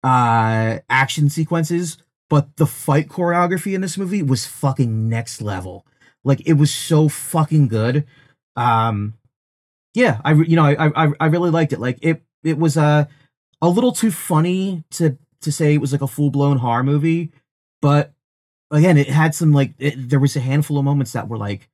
[0.05, 1.99] uh action sequences
[2.31, 5.87] but the fight choreography in this movie was fucking next level.
[6.25, 8.07] Like it was so fucking good.
[8.57, 9.15] Um
[9.95, 11.81] yeah i you know i i i really liked it.
[11.81, 13.07] Like it it was uh,
[13.61, 17.31] a little too funny to to say it was like a full-blown horror movie
[17.83, 18.13] but
[18.71, 21.69] again it had some like it, there was a handful of moments that were like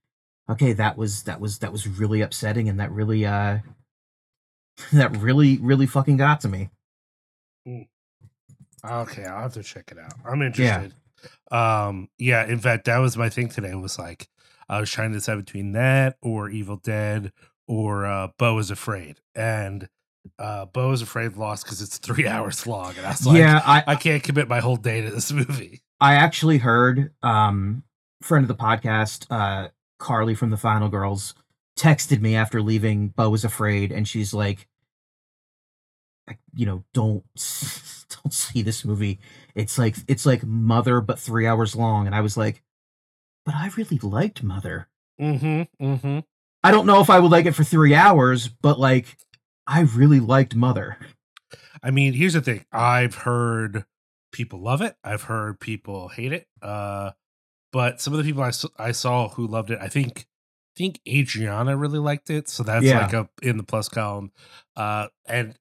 [0.48, 3.58] okay that was that was that was really upsetting and that really uh
[4.92, 6.68] that really really fucking got to me
[8.84, 10.14] Okay, I'll have to check it out.
[10.24, 10.94] I'm interested.
[11.50, 13.74] Um, yeah, in fact, that was my thing today.
[13.74, 14.28] Was like
[14.68, 17.32] I was trying to decide between that or Evil Dead
[17.66, 19.20] or uh Beau is Afraid.
[19.34, 19.88] And
[20.38, 22.94] uh Beau is Afraid lost because it's three hours long.
[22.96, 25.82] And I was like, yeah i I can't commit my whole day to this movie.
[26.00, 27.82] I actually heard um
[28.22, 31.34] friend of the podcast, uh Carly from the Final Girls,
[31.78, 34.66] texted me after leaving Beau is afraid, and she's like,
[36.30, 39.18] I- you know, don't don't see this movie.
[39.54, 42.06] It's like it's like Mother, but three hours long.
[42.06, 42.62] And I was like,
[43.44, 44.88] but I really liked Mother.
[45.20, 45.84] Mm-hmm.
[45.84, 46.18] Mm-hmm.
[46.62, 49.16] I don't know if I would like it for three hours, but like
[49.66, 50.96] I really liked Mother.
[51.82, 52.64] I mean, here's the thing.
[52.72, 53.84] I've heard
[54.32, 54.96] people love it.
[55.02, 56.46] I've heard people hate it.
[56.60, 57.12] Uh,
[57.72, 60.26] but some of the people I, I saw who loved it, I think,
[60.76, 62.48] think Adriana really liked it.
[62.48, 63.00] So that's Yeah.
[63.02, 64.32] like up in the plus column.
[64.76, 65.58] Uh, and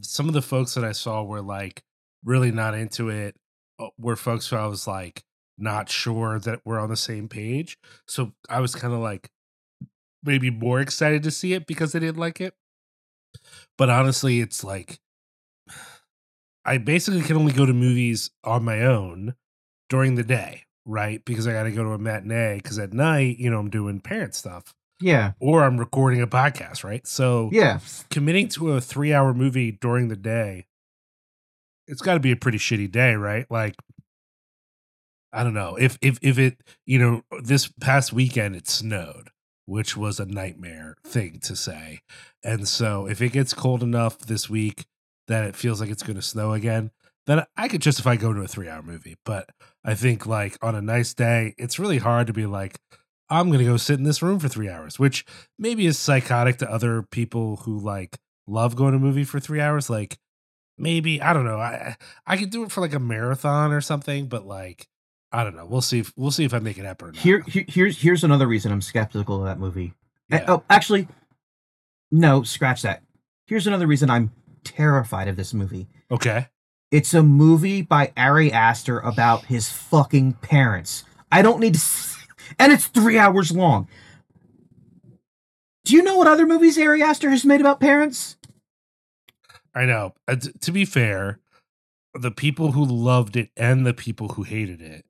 [0.00, 1.82] some of the folks that I saw were like
[2.24, 3.36] really not into it.
[3.78, 5.22] uh, Were folks who I was like
[5.58, 7.78] not sure that we're on the same page.
[8.06, 9.30] So I was kind of like
[10.22, 12.54] maybe more excited to see it because I didn't like it.
[13.78, 14.98] But honestly, it's like
[16.64, 19.34] I basically can only go to movies on my own
[19.88, 21.22] during the day, right?
[21.24, 22.56] Because I got to go to a matinee.
[22.56, 25.32] Because at night, you know, I'm doing parent stuff Yeah.
[25.40, 27.06] or I'm recording a podcast, right?
[27.06, 27.80] So Yeah.
[28.10, 30.66] committing to a three hour movie during the day,
[31.88, 33.46] it's got to be a pretty shitty day, right?
[33.50, 33.74] Like,
[35.32, 39.30] I don't know if if if it you know this past weekend it snowed,
[39.66, 42.00] which was a nightmare thing to say,
[42.42, 44.86] and so if it gets cold enough this week
[45.28, 46.90] that it feels like it's going to snow again,
[47.26, 49.16] then I could justify going to a three hour movie.
[49.24, 49.50] But
[49.86, 52.80] I think like on a nice day, it's really hard to be like,
[53.30, 55.24] I'm gonna go sit in this room for three hours, which
[55.58, 59.60] maybe is psychotic to other people who like love going to a movie for three
[59.60, 59.88] hours.
[59.88, 60.18] Like
[60.76, 61.58] maybe I don't know.
[61.58, 61.96] I
[62.26, 64.88] I could do it for like a marathon or something, but like
[65.32, 65.66] I don't know.
[65.66, 66.00] We'll see.
[66.00, 67.14] If, we'll see if I make it happen.
[67.14, 69.94] Here, here, here's here's another reason I'm skeptical of that movie.
[70.28, 70.44] Yeah.
[70.48, 71.08] oh, actually,
[72.10, 73.02] no, scratch that.
[73.46, 74.32] Here's another reason I'm
[74.64, 75.88] terrified of this movie.
[76.10, 76.48] Okay.
[76.90, 81.04] It's a movie by Ari Aster about his fucking parents.
[81.32, 82.16] I don't need to, s-
[82.58, 83.88] and it's three hours long.
[85.84, 88.36] Do you know what other movies Ari Aster has made about parents?
[89.74, 90.14] I know.
[90.26, 91.40] Uh, t- to be fair,
[92.14, 95.04] the people who loved it and the people who hated it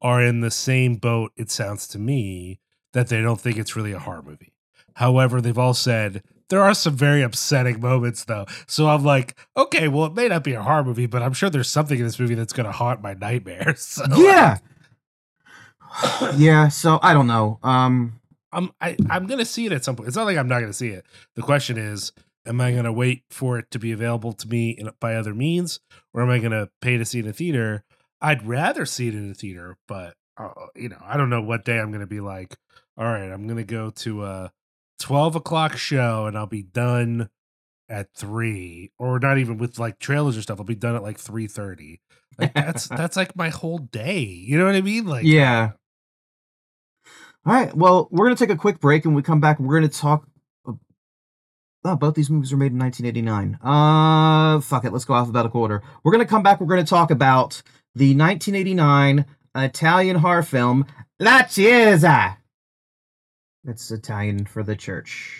[0.00, 1.32] are in the same boat.
[1.36, 2.60] It sounds to me
[2.92, 4.52] that they don't think it's really a horror movie.
[4.96, 8.44] However, they've all said there are some very upsetting moments, though.
[8.66, 11.48] So I'm like, okay, well, it may not be a horror movie, but I'm sure
[11.48, 13.80] there's something in this movie that's going to haunt my nightmares.
[14.02, 14.58] So, Yeah.
[16.36, 17.58] yeah, so I don't know.
[17.62, 18.20] Um
[18.52, 20.08] I'm I, I'm gonna see it at some point.
[20.08, 21.06] It's not like I'm not gonna see it.
[21.36, 22.12] The question is,
[22.46, 25.80] am I gonna wait for it to be available to me in, by other means,
[26.12, 27.82] or am I gonna pay to see it in a theater?
[28.20, 31.64] I'd rather see it in a theater, but uh, you know, I don't know what
[31.64, 32.56] day I'm gonna be like.
[32.98, 34.52] All right, I'm gonna go to a
[35.00, 37.28] 12 o'clock show, and I'll be done
[37.88, 40.58] at three, or not even with like trailers or stuff.
[40.58, 41.98] I'll be done at like 3:30.
[42.38, 44.22] Like that's that's like my whole day.
[44.22, 45.06] You know what I mean?
[45.06, 45.72] Like Yeah.
[47.44, 47.74] All right.
[47.76, 49.58] Well, we're going to take a quick break and we come back.
[49.58, 50.26] We're going to talk.
[51.84, 53.58] Oh, both these movies were made in 1989.
[53.60, 54.92] Uh, fuck it.
[54.92, 55.82] Let's go alphabetical order.
[56.04, 56.60] We're going to come back.
[56.60, 57.60] We're going to talk about
[57.96, 59.26] the 1989
[59.56, 60.86] Italian horror film
[61.18, 62.38] La Chiesa.
[63.64, 65.38] That's Italian for the church.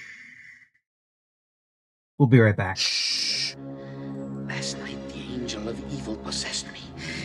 [2.19, 2.77] We'll be right back.
[2.77, 3.57] Shh.
[4.47, 6.81] Last night, the angel of evil possessed me,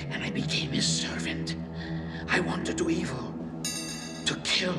[0.09, 1.55] and I became his servant.
[2.27, 3.35] I want to do evil,
[4.25, 4.75] to kill.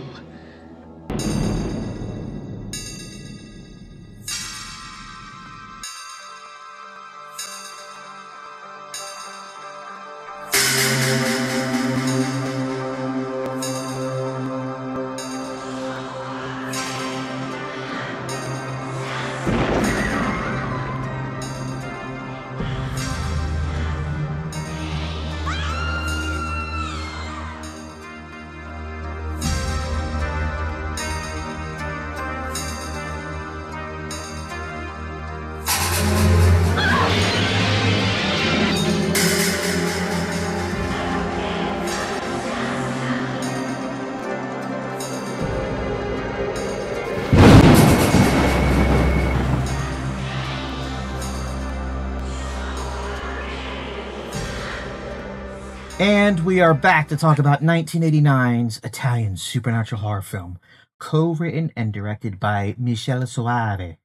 [56.59, 60.59] We are back to talk about 1989's Italian supernatural horror film,
[60.99, 63.99] co-written and directed by Michele Soavi,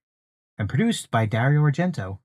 [0.60, 2.20] and produced by Dario Argento.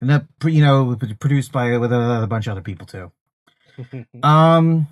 [0.00, 3.12] And that, you know, produced by with a, a bunch of other people too.
[4.24, 4.88] Um.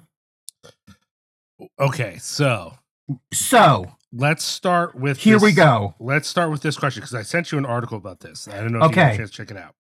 [1.81, 2.75] okay, so
[3.33, 5.94] So let's start with here we go.
[6.01, 8.49] Let's start with this question because I sent you an article about this.
[8.49, 9.75] I don't know if you had a chance to check it out.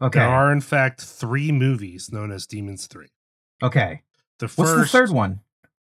[0.00, 0.18] Okay.
[0.20, 3.08] There are, in fact, three movies known as Demons Three.
[3.62, 4.02] Okay.
[4.38, 5.40] The first, What's the third one?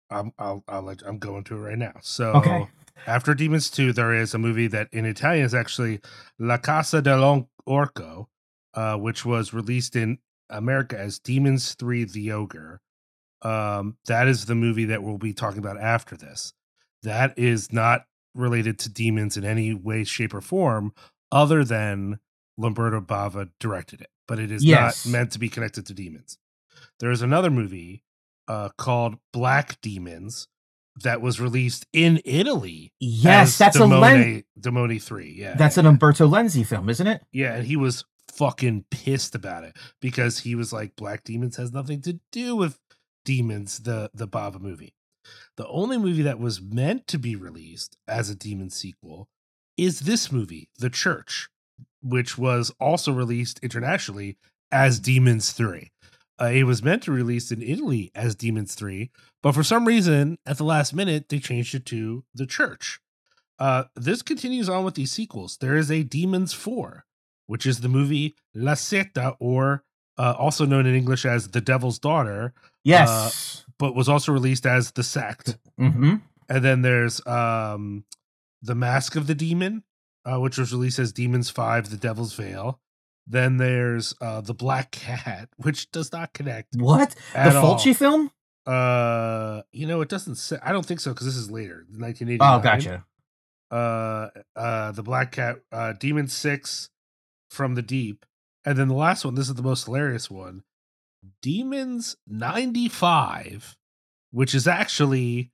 [0.09, 1.93] I'm, I'll, I'll let, I'm going to it right now.
[2.01, 2.67] So, Okay.
[3.05, 5.99] after Demons Two, there is a movie that in Italian is actually
[6.39, 8.25] La Casa dell'Orco,
[8.73, 10.17] uh, which was released in
[10.49, 12.81] America as Demons Three: The Ogre.
[13.43, 16.53] Um, that is the movie that we'll be talking about after this.
[17.03, 20.93] That is not related to demons in any way, shape, or form,
[21.31, 22.19] other than
[22.59, 25.05] Lamberto Bava directed it, but it is Yes.
[25.05, 26.37] not meant to be connected to demons.
[26.99, 28.03] There is another movie
[28.47, 30.47] uh, called Black Demons
[31.03, 32.91] that was released in Italy.
[32.99, 35.33] Yes, that's a Len- Demoni, Demoni Three.
[35.37, 37.23] Yeah, That's an Umberto Lenzi film, isn't it?
[37.31, 41.71] yeah, and he was fucking pissed about it because he was like, Black Demons has
[41.71, 42.79] nothing to do with
[43.23, 44.93] Demons, the the Bava movie.
[45.59, 49.27] The only movie that was meant to be released as a demon sequel
[49.75, 51.49] is this movie, The Church,
[52.01, 54.37] which was also released internationally
[54.71, 55.91] as Demons 3.
[56.41, 59.11] Uh, it was meant to release in Italy as Demons 3,
[59.43, 63.01] but for some reason, at the last minute, they changed it to The Church.
[63.59, 65.57] Uh, this continues on with these sequels.
[65.57, 67.03] There is a Demons 4,
[67.47, 69.83] which is the movie La setta, or
[70.17, 72.53] uh, also known in English as The Devil's Daughter,
[72.85, 73.65] Yes.
[73.79, 75.57] But was also released as The Sect.
[75.79, 76.15] mm-hmm.
[76.47, 78.03] And then there's um,
[78.61, 79.83] The Mask of the Demon,
[80.25, 82.79] uh, which was released as Demons 5, The Devil's Veil.
[83.31, 87.13] Then there's uh the Black Cat, which does not connect What?
[87.35, 87.61] at the.
[87.61, 88.31] Fulci film?
[88.65, 90.57] Uh, you know, it doesn't say.
[90.63, 92.39] I don't think so because this is later, 1980.
[92.41, 93.05] Oh, gotcha.
[93.71, 96.89] Uh, uh, the Black Cat, uh, Demon Six,
[97.51, 98.25] from the Deep,
[98.65, 99.35] and then the last one.
[99.35, 100.63] This is the most hilarious one.
[101.41, 103.77] Demons 95,
[104.31, 105.51] which is actually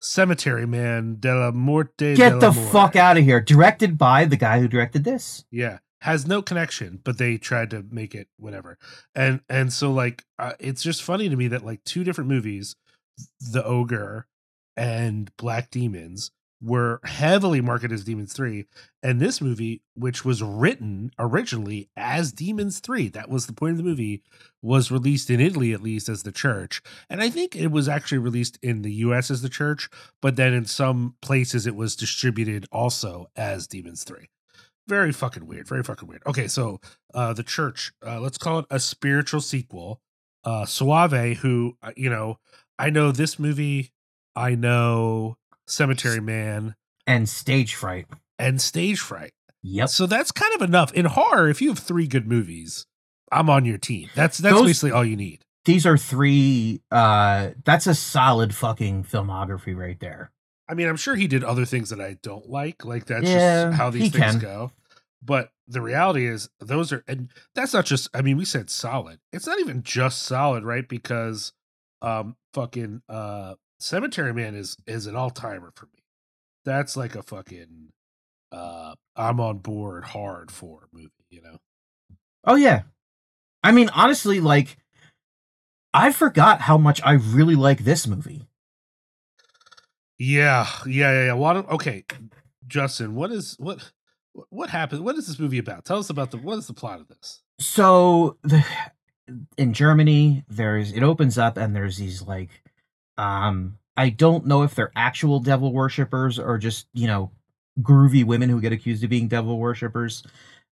[0.00, 2.14] Cemetery Man de la Morte.
[2.14, 3.40] Get the fuck out of here.
[3.40, 5.44] Directed by the guy who directed this.
[5.50, 8.78] Yeah, has no connection, but they tried to make it whatever.
[9.14, 12.76] And and so like uh, it's just funny to me that like two different movies,
[13.40, 14.26] The Ogre
[14.76, 16.30] and Black Demons
[16.62, 18.64] were heavily marketed as Demons 3
[19.02, 23.78] and this movie which was written originally as Demons 3 that was the point of
[23.78, 24.22] the movie
[24.62, 26.80] was released in Italy at least as The Church.
[27.10, 29.88] And I think it was actually released in the US as The Church
[30.20, 34.28] but then in some places it was distributed also as Demons 3
[34.86, 36.22] very fucking weird very fucking weird.
[36.26, 36.80] Okay so
[37.12, 40.00] uh the church uh let's call it a spiritual sequel.
[40.44, 42.38] Uh Soavi who uh, you know
[42.78, 43.92] i know this movie
[44.36, 45.36] i know
[45.66, 46.74] cemetery man
[47.06, 48.06] And stage fright.
[48.38, 49.32] and stage fright
[49.62, 49.88] Yep.
[49.90, 52.86] so that's kind of enough in horror if you have three good movies
[53.30, 57.50] i'm on your team that's that's Those- basically all you need These are three uh
[57.64, 60.32] that's a solid fucking filmography right there.
[60.68, 62.84] I mean, I'm sure he did other things that I don't like.
[62.84, 64.38] Like that's Yeah, just how these things can.
[64.40, 64.72] go.
[65.22, 68.08] But the reality is, those are, and that's not just.
[68.14, 69.18] I mean, we said solid.
[69.32, 70.88] It's not even just solid, right?
[70.88, 71.52] Because,
[72.00, 76.04] um, fucking, uh, Cemetery Man is is an all timer for me.
[76.64, 77.88] That's like a fucking,
[78.52, 81.10] uh, I'm on board hard for movie.
[81.30, 81.58] You know.
[82.44, 82.82] Oh yeah.
[83.64, 84.76] I mean, honestly, like
[85.92, 88.46] I forgot how much I really like this movie.
[90.18, 91.24] Yeah, yeah, yeah.
[91.26, 91.32] yeah.
[91.32, 91.68] What?
[91.68, 92.04] Okay,
[92.68, 93.90] Justin, what is what?
[94.48, 95.04] What happened?
[95.04, 95.84] What is this movie about?
[95.84, 96.38] Tell us about the.
[96.38, 97.42] What is the plot of this?
[97.58, 98.64] So the
[99.58, 102.61] in Germany, there's it opens up and there's these like
[103.22, 107.30] um I don't know if they're actual devil worshippers or just, you know,
[107.80, 110.22] groovy women who get accused of being devil worshippers.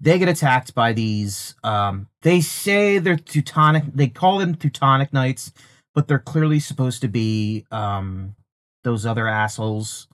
[0.00, 5.52] They get attacked by these um they say they're Teutonic they call them Teutonic Knights,
[5.94, 8.36] but they're clearly supposed to be um
[8.84, 10.06] those other assholes.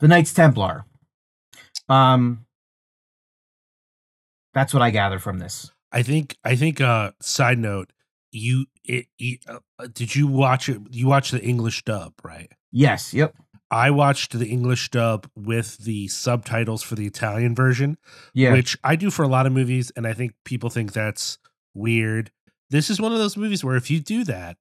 [0.00, 0.84] The Knights Templar.
[1.88, 2.44] Um
[4.52, 5.72] that's what I gather from this.
[5.92, 7.92] I think I think uh side note
[8.32, 9.40] you it, it
[9.78, 12.50] Uh, did you watch it you watched the English dub right?
[12.72, 13.34] Yes, yep.
[13.70, 17.98] I watched the English dub with the subtitles for the Italian version
[18.34, 18.52] Yeah.
[18.52, 21.38] which I do for a lot of movies and I think people think that's
[21.74, 22.30] weird.
[22.70, 24.56] This is one of those movies where if you do that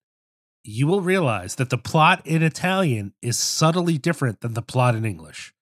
[0.64, 5.06] you will realize that the plot in Italian is subtly different than the plot in
[5.06, 5.54] English.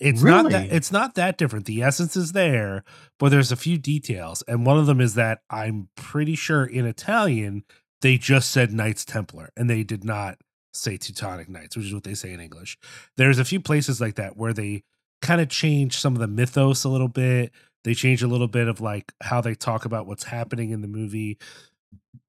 [0.00, 1.66] It's not that it's not that different.
[1.66, 2.82] The essence is there
[3.18, 6.84] but there's a few details and one of them is that i'm pretty sure in
[6.84, 7.62] italian
[8.04, 10.36] they just said knights templar and they did not
[10.74, 12.76] say teutonic knights which is what they say in english.
[13.16, 14.82] There's a few places like that where they
[15.22, 17.50] kind of change some of the mythos a little bit.
[17.82, 20.86] They change a little bit of like how they talk about what's happening in the
[20.86, 21.38] movie.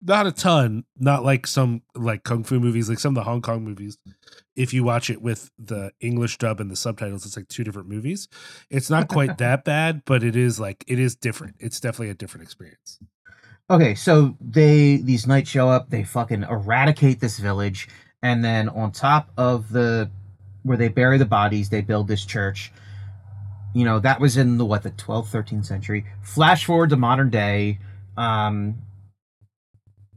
[0.02, 3.42] Not a ton not like some like kung fu movies like some of the hong
[3.42, 3.98] kong movies.
[4.56, 7.90] If you watch it with the english dub and the subtitles it's like two different
[7.90, 8.30] movies.
[8.70, 11.58] It's not quite that bad but it is like it is different.
[11.60, 12.98] It's definitely a different experience
[13.70, 17.88] Okay, so they these knights show up, they fucking eradicate this village,
[18.22, 20.12] and then on top of the
[20.64, 22.72] where they bury the bodies, they build this church.
[23.74, 26.06] You know, that was in the what, the 12th, 13th century.
[26.22, 27.80] Flash forward to modern day,
[28.18, 28.76] um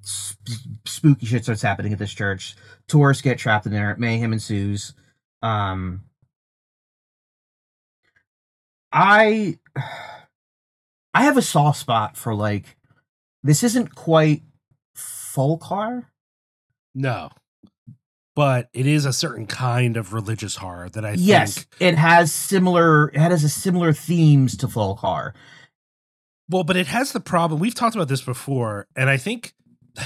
[0.04, 2.54] sp- spooky shit starts happening at this church.
[2.86, 4.94] Tourists get trapped in there, mayhem ensues.
[5.42, 6.02] Um
[8.92, 9.58] I
[11.14, 12.77] I have a soft spot for like
[13.48, 14.42] this isn't quite
[14.94, 16.08] folk horror.
[16.94, 17.30] no
[18.38, 22.32] but it is a certain kind of religious horror that i yes, think it has
[22.32, 23.08] similar.
[23.08, 25.34] It has a similar themes to folk horror.
[26.48, 27.60] Well, but it has the problem.
[27.60, 29.54] We've talked about this before, and I think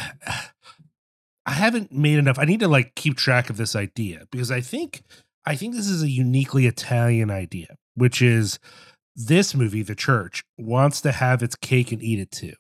[1.45, 2.39] I haven't made enough.
[2.39, 5.03] I need to like keep track of this idea because I think
[5.45, 8.59] I think this is a uniquely Italian idea, which is
[9.15, 12.55] this movie, The Church, wants to have its cake and eat it too.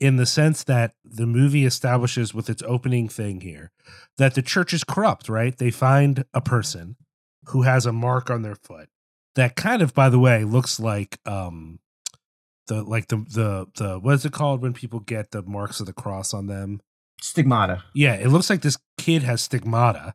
[0.00, 3.70] In the sense that the movie establishes with its opening thing here
[4.18, 5.56] that the church is corrupt, right?
[5.56, 6.96] They find a person
[7.48, 8.88] who has a mark on their foot
[9.34, 11.78] that kind of, by the way, looks like um
[12.66, 15.86] the like the the the what is it called when people get the marks of
[15.86, 16.80] the cross on them?
[17.20, 17.84] Stigmata.
[17.94, 20.14] Yeah, it looks like this kid has stigmata,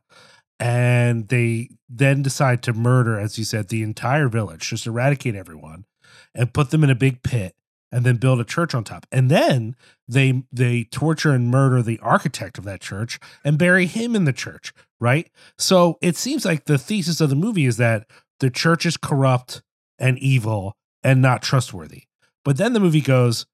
[0.58, 5.86] and they then decide to murder, as you said, the entire village, just eradicate everyone,
[6.34, 7.54] and put them in a big pit
[7.92, 9.06] and then build a church on top.
[9.10, 9.76] And then
[10.08, 14.32] they they torture and murder the architect of that church and bury him in the
[14.32, 15.30] church, right?
[15.58, 18.06] So it seems like the thesis of the movie is that
[18.40, 19.62] the church is corrupt
[19.98, 22.04] and evil and not trustworthy.
[22.44, 23.46] But then the movie goes,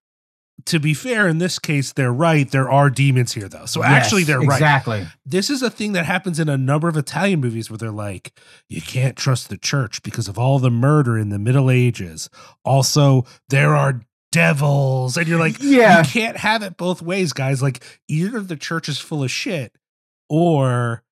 [0.64, 2.50] to be fair, in this case, they're right.
[2.50, 3.66] There are demons here, though.
[3.66, 4.56] So actually, they're right.
[4.56, 5.06] Exactly.
[5.24, 8.32] This is a thing that happens in a number of Italian movies where they're like,
[8.68, 12.30] you can't trust the church because of all the murder in the Middle Ages.
[12.64, 14.00] Also, there are
[14.36, 15.16] devils.
[15.16, 15.98] And you're like, Yeah.
[15.98, 17.62] you can't have it both ways, guys.
[17.62, 19.72] Like, either the church is full of shit
[20.28, 21.02] or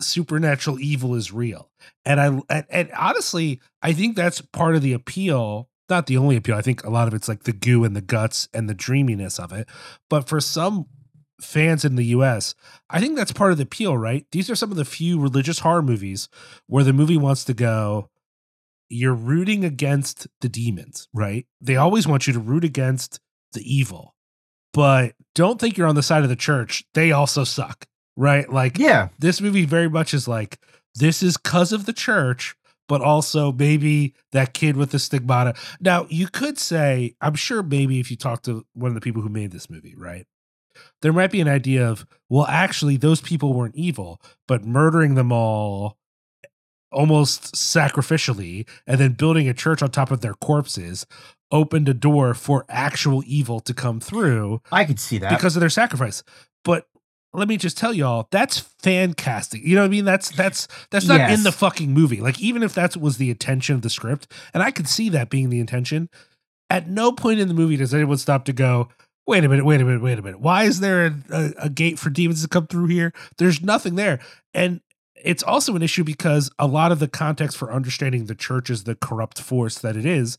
[0.00, 1.70] supernatural evil is real.
[2.04, 5.68] And I and, and honestly, I think that's part of the appeal.
[5.88, 6.54] Not the only appeal.
[6.56, 9.38] I think a lot of it's like the goo and the guts and the dreaminess
[9.40, 9.68] of it.
[10.08, 10.86] But for some
[11.40, 12.54] fans in the US,
[12.90, 14.26] I think that's part of the appeal, right?
[14.30, 16.28] These are some of the few religious horror movies
[16.66, 18.08] where the movie wants to go,
[18.90, 21.46] you're rooting against the demons, right?
[21.60, 23.20] They always want you to root against
[23.52, 24.14] the evil,
[24.72, 26.84] but don't think you're on the side of the church.
[26.94, 27.86] They also suck,
[28.16, 28.50] right?
[28.52, 29.08] Like, Yeah.
[29.18, 30.58] this movie very much is like,
[30.96, 32.54] this is because of the church,
[32.88, 35.54] but also maybe that kid with the stigmata.
[35.80, 39.22] Now, you could say, I'm sure maybe if you talk to one of the people
[39.22, 40.26] who made this movie, right?
[41.02, 45.30] There might be an idea of, well, actually, those people weren't evil, but murdering them
[45.30, 45.98] all
[46.92, 51.06] almost sacrificially and then building a church on top of their corpses
[51.52, 55.30] opened a door for actual evil to come through I could see that.
[55.36, 56.22] because of their sacrifice.
[56.64, 56.86] But
[57.32, 59.62] let me just tell y'all, that's fan casting.
[59.64, 60.04] You know what I mean?
[60.04, 61.38] That's that's that's not Yes.
[61.38, 62.20] in the fucking movie.
[62.20, 65.30] Like even if that was the intention of the script, and I could see that
[65.30, 66.08] being the intention,
[66.68, 68.88] at no point in the movie does anyone stop to go,
[69.28, 70.40] wait a minute, wait a minute, wait a minute.
[70.40, 73.12] Why is there a, a, a gate for demons to come through here?
[73.38, 74.18] There's nothing there.
[74.52, 74.80] And
[75.24, 78.84] it's also an issue because a lot of the context for understanding the church as
[78.84, 80.38] the corrupt force that it is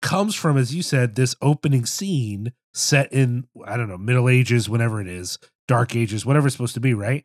[0.00, 4.68] comes from, as you said, this opening scene set in, I don't know, Middle Ages,
[4.68, 5.38] whenever it is,
[5.68, 7.24] Dark Ages, whatever it's supposed to be, right?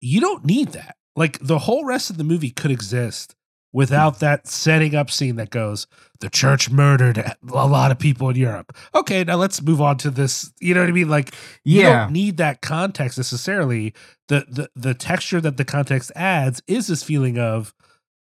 [0.00, 0.96] You don't need that.
[1.16, 3.34] Like the whole rest of the movie could exist
[3.72, 5.86] without that setting up scene that goes,
[6.20, 8.74] the church murdered a lot of people in Europe.
[8.94, 10.52] Okay, now let's move on to this.
[10.60, 11.08] You know what I mean?
[11.08, 12.04] Like, you Yeah.
[12.04, 13.92] don't need that context necessarily.
[14.28, 17.74] The, the the texture that the context adds is this feeling of,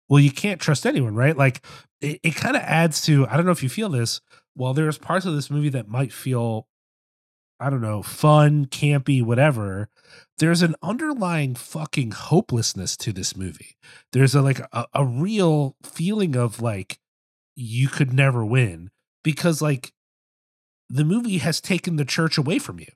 [0.09, 1.35] well, you can't trust anyone, right?
[1.37, 1.65] Like
[2.01, 4.21] it, it kind of adds to, I don't know if you feel this,
[4.55, 6.67] while there's parts of this movie that might feel,
[7.59, 9.89] I don't know, fun, campy, whatever,
[10.39, 13.77] there's an underlying fucking hopelessness to this movie.
[14.11, 16.99] There's a like a, a real feeling of like
[17.55, 18.89] you could never win
[19.23, 19.93] because like
[20.89, 22.87] the movie has taken the church away from you.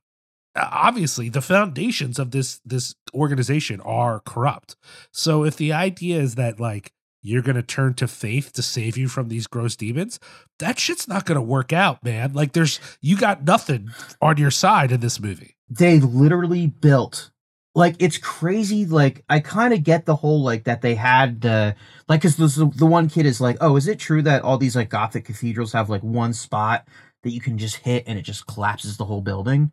[0.56, 4.76] Obviously, the foundations of this this organization are corrupt.
[5.12, 8.98] So if the idea is that like you're going to turn to faith to save
[8.98, 10.20] you from these gross demons,
[10.60, 12.34] that shit's not going to work out, man.
[12.34, 13.90] Like there's you got nothing
[14.22, 15.56] on your side in this movie.
[15.70, 17.32] they literally built
[17.76, 21.74] like it's crazy like i kind of get the whole like that they had uh
[22.08, 24.76] like because the, the one kid is like oh is it true that all these
[24.76, 26.88] like gothic cathedrals have like one spot
[27.24, 29.72] that you can just hit and it just collapses the whole building?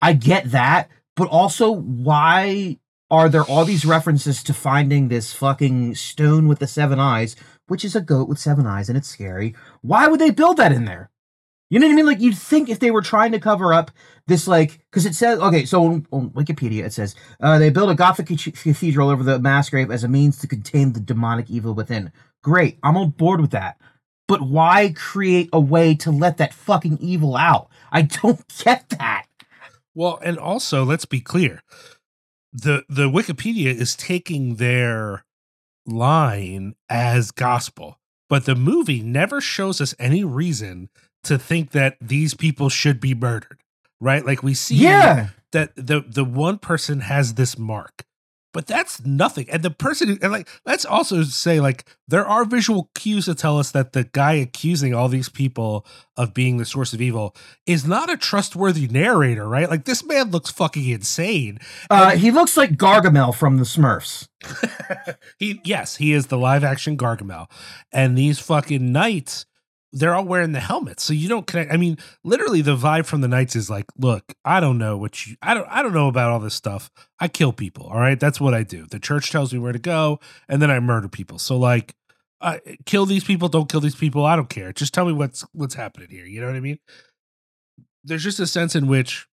[0.00, 2.78] I get that but also why
[3.10, 7.84] are there all these references to finding this fucking stone with the seven eyes which
[7.84, 9.54] is a goat with seven eyes and it's scary?
[9.82, 11.10] Why would they build that in there
[11.70, 12.06] you know what I mean?
[12.06, 13.90] Like you'd think if they were trying to cover up
[14.26, 17.90] this, like, because it says, okay, so on, on Wikipedia it says uh, they built
[17.90, 21.74] a Gothic cathedral over the mass grave as a means to contain the demonic evil
[21.74, 22.12] within.
[22.42, 23.78] Great, I'm on board with that.
[24.26, 27.68] But why create a way to let that fucking evil out?
[27.90, 29.26] I don't get that.
[29.94, 31.62] Well, and also let's be clear.
[32.52, 35.24] The the Wikipedia is taking their
[35.86, 37.98] line as gospel,
[38.28, 40.88] but the movie never shows us any reason
[41.24, 43.58] to think that these people should be murdered.
[44.00, 44.24] Right?
[44.24, 48.04] Like we see Yeah, that the the one person has this mark
[48.54, 52.46] but that's nothing and the person who- and like let's also say like there are
[52.46, 55.84] visual cues to tell us that the guy accusing all these people
[56.16, 60.30] of being the source of evil is not a trustworthy narrator right like this man
[60.30, 61.58] looks fucking insane
[61.90, 64.28] uh, he looks like Gargamel from the Smurfs.
[65.38, 67.50] he yes he is the live action gargamel
[67.92, 69.44] and these fucking knights
[69.92, 73.20] they're all wearing the helmets so you don't connect i mean literally the vibe from
[73.22, 76.08] the knights is like look i don't know what you i don't i don't know
[76.08, 76.90] about all this stuff.
[77.20, 78.20] I kill people all right?
[78.20, 78.86] That's what i do.
[78.86, 81.38] The church tells me where to go and then i murder people.
[81.38, 81.94] So like
[82.40, 84.72] uh, kill these people don't kill these people i don't care.
[84.72, 86.78] Just tell me what's what's happening here you know what i mean?
[88.04, 89.26] There's just a sense in which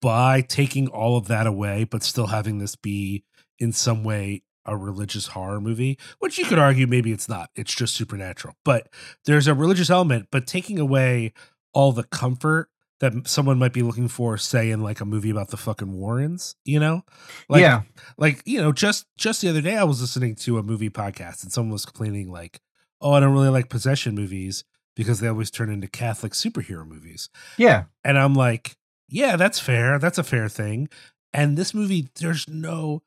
[0.00, 3.24] by taking all of that away but still having this be
[3.58, 7.50] in some way a religious horror movie, which you could argue maybe it's not.
[7.54, 8.56] It's just supernatural.
[8.64, 8.88] But
[9.24, 11.32] there's a religious element, but taking away
[11.72, 12.68] all the comfort
[13.00, 16.54] that someone might be looking for, say in like a movie about the fucking Warrens,
[16.64, 17.04] you know?
[17.48, 17.82] Like, yeah.
[18.16, 21.42] like you know, just just the other day I was listening to a movie podcast
[21.42, 22.60] and someone was complaining like,
[23.00, 24.62] "Oh, I don't really like possession movies
[24.94, 27.84] because they always turn into Catholic superhero movies." Yeah.
[28.04, 28.76] And I'm like,
[29.08, 29.98] "Yeah, that's fair.
[29.98, 30.88] That's a fair thing."
[31.34, 33.02] And this movie, there's no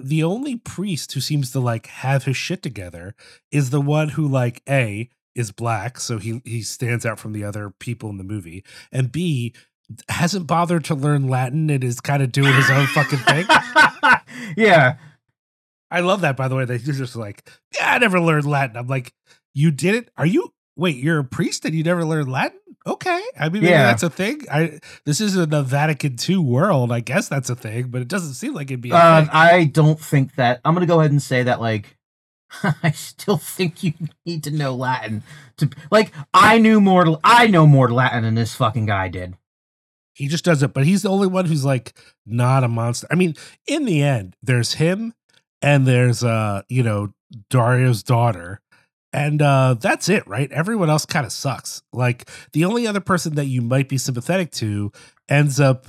[0.00, 3.14] the only priest who seems to like have his shit together
[3.50, 7.44] is the one who like a is black, so he he stands out from the
[7.44, 9.54] other people in the movie, and b
[10.08, 13.46] hasn't bothered to learn Latin and is kind of doing his own fucking thing.
[14.56, 14.96] yeah.
[15.90, 16.66] I love that, by the way.
[16.66, 18.76] That he's just like, yeah, I never learned Latin.
[18.76, 19.14] I'm like,
[19.54, 20.10] you did it?
[20.16, 20.52] Are you?
[20.76, 22.58] Wait, you're a priest and you never learned Latin?
[22.88, 23.82] Okay, I mean, maybe Yeah.
[23.84, 24.40] that's a thing.
[24.50, 26.90] I this isn't a Vatican II world.
[26.90, 28.90] I guess that's a thing, but it doesn't seem like it'd be.
[28.90, 29.28] A Um.
[29.32, 30.60] I don't think that.
[30.64, 31.60] I'm gonna go ahead and say that.
[31.60, 31.98] Like,
[32.82, 33.92] I still think you
[34.24, 35.22] need to know Latin
[35.58, 36.12] to like.
[36.32, 37.18] I knew more.
[37.22, 39.34] I know more Latin than this fucking guy did.
[40.14, 41.92] He just does it, but he's the only one who's like
[42.26, 43.06] not a monster.
[43.10, 43.34] I mean,
[43.68, 45.14] in the end, there's him
[45.62, 47.12] and there's uh, you know,
[47.50, 48.60] Dario's daughter.
[49.12, 50.50] And uh that's it, right?
[50.52, 51.82] Everyone else kind of sucks.
[51.92, 54.92] Like the only other person that you might be sympathetic to
[55.28, 55.86] ends up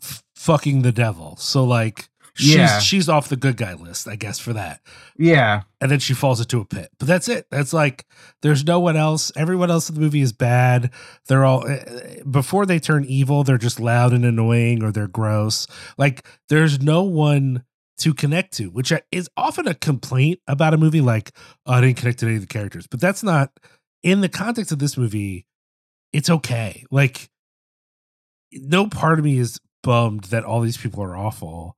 [0.00, 1.36] f- fucking the devil.
[1.38, 2.78] So like she's Yeah.
[2.78, 4.80] she's off the good guy list, I guess, for that.
[5.18, 5.62] Yeah.
[5.80, 6.90] And then she falls into a pit.
[7.00, 7.46] But that's it.
[7.50, 8.06] That's like
[8.42, 9.32] there's no one else.
[9.36, 10.90] Everyone else in the movie is bad.
[11.26, 15.66] They're all eh, before they turn evil, they're just loud and annoying or they're gross.
[15.98, 17.64] Like there's no one
[17.98, 21.32] to connect to, which is often a complaint about a movie like
[21.66, 22.86] oh, I didn't connect to any of the characters.
[22.86, 23.50] But that's not
[24.02, 25.46] in the context of this movie,
[26.12, 26.84] it's okay.
[26.90, 27.28] Like
[28.52, 31.76] no part of me is bummed that all these people are awful.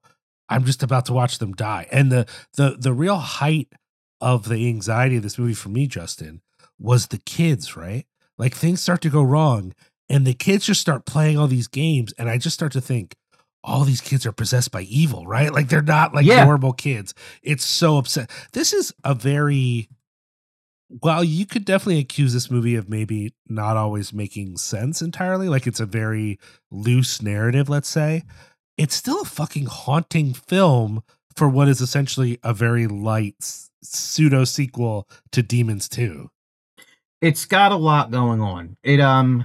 [0.48, 1.86] I'm just about to watch them die.
[1.90, 3.68] And the the the real height
[4.20, 6.40] of the anxiety of this movie for me, Justin,
[6.78, 8.06] was the kids, right?
[8.38, 9.74] Like things start to go wrong
[10.08, 13.14] and the kids just start playing all these games and I just start to think
[13.66, 15.52] all these kids are possessed by evil, right?
[15.52, 16.44] Like they're not like Yeah.
[16.44, 17.14] normal kids.
[17.42, 18.30] It's so upset.
[18.52, 19.88] This is a very
[21.02, 25.48] well, you could definitely accuse this movie of maybe not always making sense entirely.
[25.48, 26.38] Like it's a very
[26.70, 28.22] loose narrative, let's say.
[28.76, 31.02] It's still a fucking haunting film
[31.34, 33.36] for what is essentially a very light
[33.82, 36.30] pseudo sequel to Demons 2.
[37.22, 38.76] It's got a lot going on.
[38.82, 39.44] It um.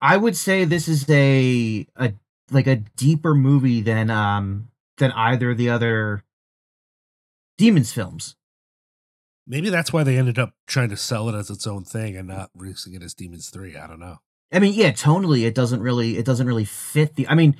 [0.00, 2.12] I would say this is a a
[2.50, 4.68] like a deeper movie than um
[4.98, 6.24] than either of the other
[7.58, 8.36] demons films.
[9.46, 12.28] Maybe that's why they ended up trying to sell it as its own thing and
[12.28, 13.76] not releasing it as Demons 3.
[13.76, 14.18] I don't know.
[14.52, 17.56] I mean, yeah, tonally it doesn't really it doesn't really fit the I mean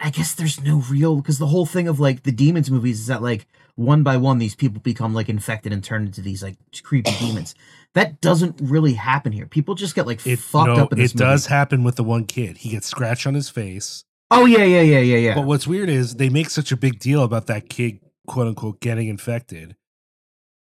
[0.00, 3.06] I guess there's no real because the whole thing of like the demons movies is
[3.06, 3.46] that like
[3.76, 7.54] one by one these people become like infected and turn into these like creepy demons.
[7.94, 9.46] That doesn't really happen here.
[9.46, 11.54] People just get like It, fucked no, up in it does movie.
[11.54, 12.58] happen with the one kid.
[12.58, 14.04] He gets scratched on his face.
[14.30, 15.34] Oh yeah, yeah, yeah, yeah, yeah.
[15.34, 18.80] But what's weird is they make such a big deal about that kid, quote unquote,
[18.80, 19.76] getting infected.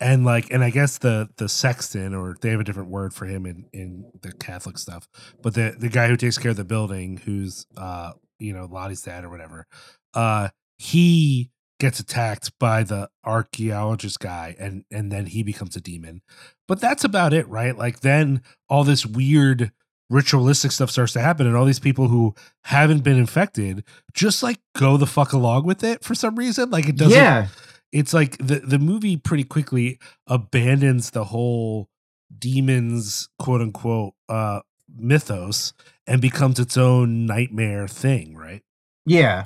[0.01, 3.25] And like, and I guess the the sexton, or they have a different word for
[3.25, 5.09] him in in the Catholic stuff,
[5.41, 9.01] but the the guy who takes care of the building, who's uh, you know, Lottie's
[9.01, 9.67] dad or whatever,
[10.13, 16.21] uh, he gets attacked by the archaeologist guy, and and then he becomes a demon.
[16.67, 17.77] But that's about it, right?
[17.77, 19.71] Like then all this weird
[20.09, 24.59] ritualistic stuff starts to happen, and all these people who haven't been infected just like
[24.75, 26.69] go the fuck along with it for some reason.
[26.69, 27.17] Like it doesn't.
[27.17, 27.47] yeah,
[27.91, 31.89] It's like the the movie pretty quickly abandons the whole
[32.37, 34.59] demons quote unquote uh
[34.95, 35.73] mythos
[36.05, 38.63] and becomes its own nightmare thing, right?
[39.05, 39.45] yeah.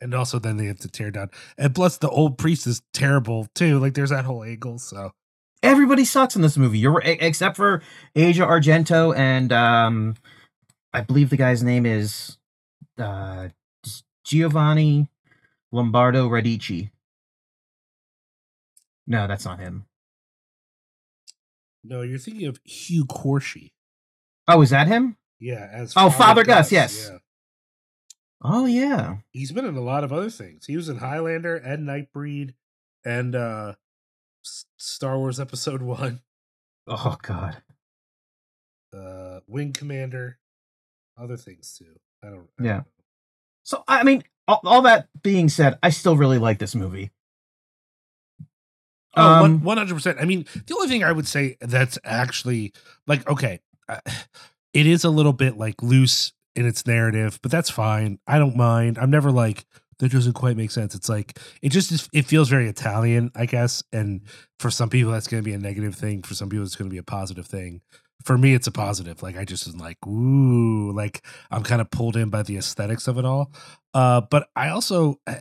[0.00, 1.30] And also then they have to tear down.
[1.56, 3.78] And plus the old priest is terrible too.
[3.78, 4.78] Like there's that whole angle.
[4.78, 5.12] So
[5.60, 6.78] Everybody sucks in this movie.
[6.78, 7.82] You're except for
[8.14, 10.14] Asia Argento and um,
[10.92, 12.38] I believe the guy's name is
[12.96, 13.48] uh
[14.24, 15.08] Giovanni
[15.72, 16.90] Lombardo Radici.
[19.06, 19.86] No, that's not him.
[21.82, 23.72] no, you're thinking of Hugh Quarshie.
[24.46, 25.16] Oh, is that him?
[25.40, 27.08] Yeah, as Oh, Father Gus, yes.
[27.10, 27.18] Yeah.
[28.42, 29.16] Oh yeah.
[29.32, 30.66] He's been in a lot of other things.
[30.66, 32.54] He was in Highlander and Nightbreed
[33.04, 33.74] and uh
[34.78, 36.20] Star Wars Episode One,
[36.86, 37.62] Oh god.
[38.96, 40.38] uh Wing Commander,
[41.16, 41.98] other things too.
[42.22, 42.48] I don't.
[42.60, 42.72] I Yeah.
[42.74, 42.86] don't.
[43.64, 47.10] So I mean, all, all that being said, I still really like this movie.
[49.16, 50.18] Oh, Um, one hundred percent.
[50.20, 52.72] I mean, the only thing I would say that's actually
[53.06, 54.00] like okay, uh,
[54.72, 58.18] it is a little bit like loose in its narrative, but that's fine.
[58.26, 58.98] I don't mind.
[58.98, 59.64] I'm never like
[59.98, 60.94] that doesn't quite make sense.
[60.94, 63.82] It's like it just it feels very Italian, I guess.
[63.92, 64.22] And
[64.58, 66.22] for some people, that's going to be a negative thing.
[66.22, 67.80] For some people, it's going to be a positive thing.
[68.24, 69.22] For me, it's a positive.
[69.22, 73.06] Like I just am like, ooh, like I'm kind of pulled in by the aesthetics
[73.06, 73.52] of it all.
[73.94, 75.36] Uh, but I also uh,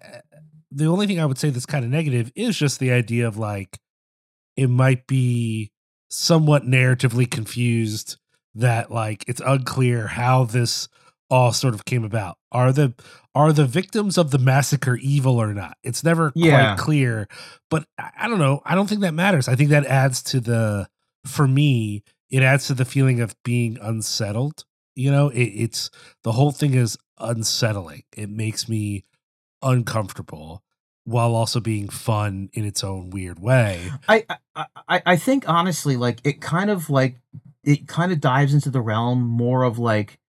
[0.72, 3.38] the only thing I would say that's kind of negative is just the idea of
[3.38, 3.80] like
[4.56, 5.72] it might be
[6.10, 8.18] somewhat narratively confused
[8.56, 10.88] that like it's unclear how this
[11.30, 12.38] all sort of came about.
[12.52, 12.94] Are the
[13.36, 15.78] are the victims of the massacre evil or not?
[15.84, 16.76] It's never Yeah.
[16.76, 17.28] quite clear.
[17.70, 18.62] But I, I don't know.
[18.66, 19.48] I don't think that matters.
[19.48, 20.88] I think that adds to the
[21.26, 24.64] for me, it adds to the feeling of being unsettled.
[24.96, 25.90] You know, it, it's
[26.24, 28.04] the whole thing is unsettling.
[28.16, 29.04] It makes me
[29.62, 30.64] uncomfortable
[31.04, 33.92] while also being fun in its own weird way.
[34.08, 34.26] I,
[34.56, 37.20] I I I think honestly, like it kind of like
[37.64, 40.20] it kind of dives into the realm more of like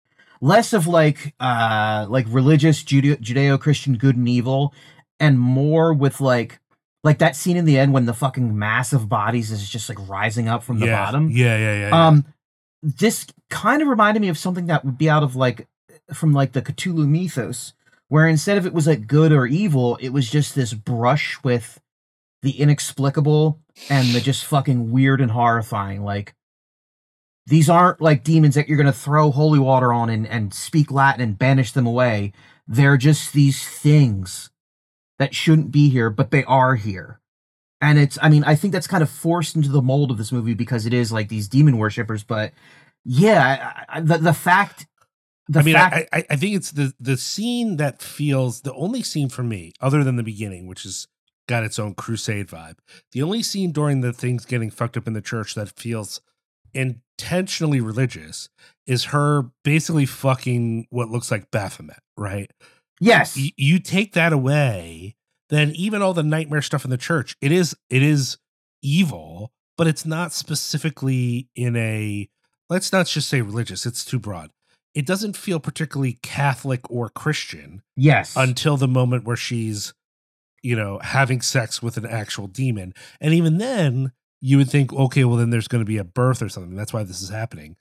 [0.41, 4.75] less of like uh like religious Judeo Christian good and evil,
[5.21, 6.61] and more with like
[7.05, 9.99] like that scene in the end when the fucking mass of bodies is just like
[10.09, 11.05] rising up from the yeah.
[11.05, 11.31] bottom.
[11.31, 11.89] Yeah, yeah, yeah.
[11.89, 12.09] yeah.
[12.09, 12.25] Um,
[12.83, 15.67] this kind of reminded me of something that would be out of like
[16.13, 17.73] from like the Cthulhu mythos,
[18.09, 21.81] where instead of it was like good or evil, it was just this brush with
[22.43, 23.59] the inexplicable
[23.91, 26.05] and the just fucking weird and horrifying.
[26.05, 26.35] Like
[27.49, 31.21] these aren't like demons that you're gonna throw holy water on and, and speak Latin
[31.21, 32.33] and banish them away.
[32.67, 34.51] They're just these things
[35.19, 37.21] that shouldn't be here, but they are here.
[37.81, 40.33] And it's, I mean, I think that's kind of forced into the mold of this
[40.33, 42.25] movie because it is like these demon worshippers.
[42.25, 42.53] But
[43.05, 44.87] yeah, I, I, the the fact,
[45.49, 48.75] the I mean, fact, I, I I think it's the the scene that feels the
[48.75, 51.07] only scene for me, other than the beginning, which has
[51.47, 52.79] got its own crusade vibe.
[53.13, 56.21] The only scene during the things getting fucked up in the church that feels
[56.75, 58.49] intentionally religious
[58.87, 62.51] is her basically fucking what looks like Baphomet, right?
[63.01, 65.15] yes, Y- you take that away,
[65.51, 68.39] then even all the nightmare stuff in the church, it is it is
[68.83, 72.29] evil, but it's not specifically in a
[72.71, 74.51] let's not just say religious, it's too broad.
[74.95, 79.95] It doesn't feel particularly Catholic or Christian yes, until the moment where she's
[80.63, 82.95] you know having sex with an actual demon.
[83.21, 86.43] And even then, you would think, okay, well then there's going to be a birth
[86.43, 86.75] or something.
[86.77, 87.77] That's why this is happening.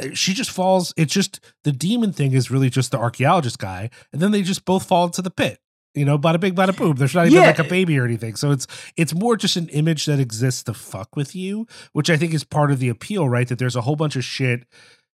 [0.00, 0.92] Uh, She just falls.
[0.96, 4.64] It's just the demon thing is really just the archaeologist guy, and then they just
[4.64, 5.58] both fall into the pit.
[5.94, 6.96] You know, bada bing, bada boom.
[6.96, 7.46] There's not even Yeah.
[7.46, 8.36] like a baby or anything.
[8.36, 12.18] So it's it's more just an image that exists to fuck with you, which I
[12.18, 13.48] think is part of the appeal, right?
[13.48, 14.64] That there's a whole bunch of shit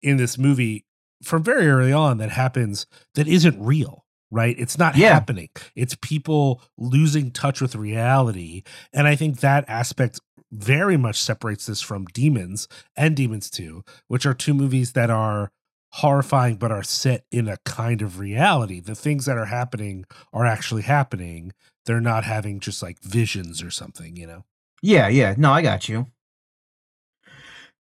[0.03, 0.85] in this movie
[1.23, 2.85] from very early on that happens
[3.15, 4.55] that isn't real, right?
[4.59, 5.13] It's not Yeah.
[5.13, 5.49] happening.
[5.75, 8.61] It's people losing touch with reality.
[8.93, 10.19] And I think that aspect
[10.51, 15.51] very much separates this from Demons and Demons 2, which are two movies that are
[15.93, 18.79] horrifying but are set in a kind of reality.
[18.79, 21.53] The things that are happening are actually happening.
[21.85, 24.43] They're not having just like visions or something, you know?
[24.81, 25.35] yeah, yeah.
[25.37, 26.07] No, I got you.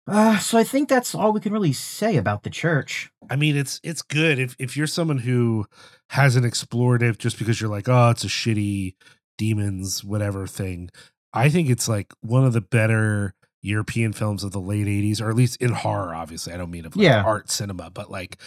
[0.08, 3.12] Uh, so I think that's all we can really say about the church.
[3.30, 5.66] I mean, it's it's good if if you're someone who
[6.12, 8.94] hasn't explored it just because you're like, oh, it's a shitty
[9.38, 10.90] demons whatever thing.
[11.36, 15.30] I think it's like one of the better European films of the late '80s, or
[15.30, 16.14] at least in horror.
[16.16, 17.24] Obviously, I don't mean of like Yeah.
[17.24, 18.38] art cinema, but like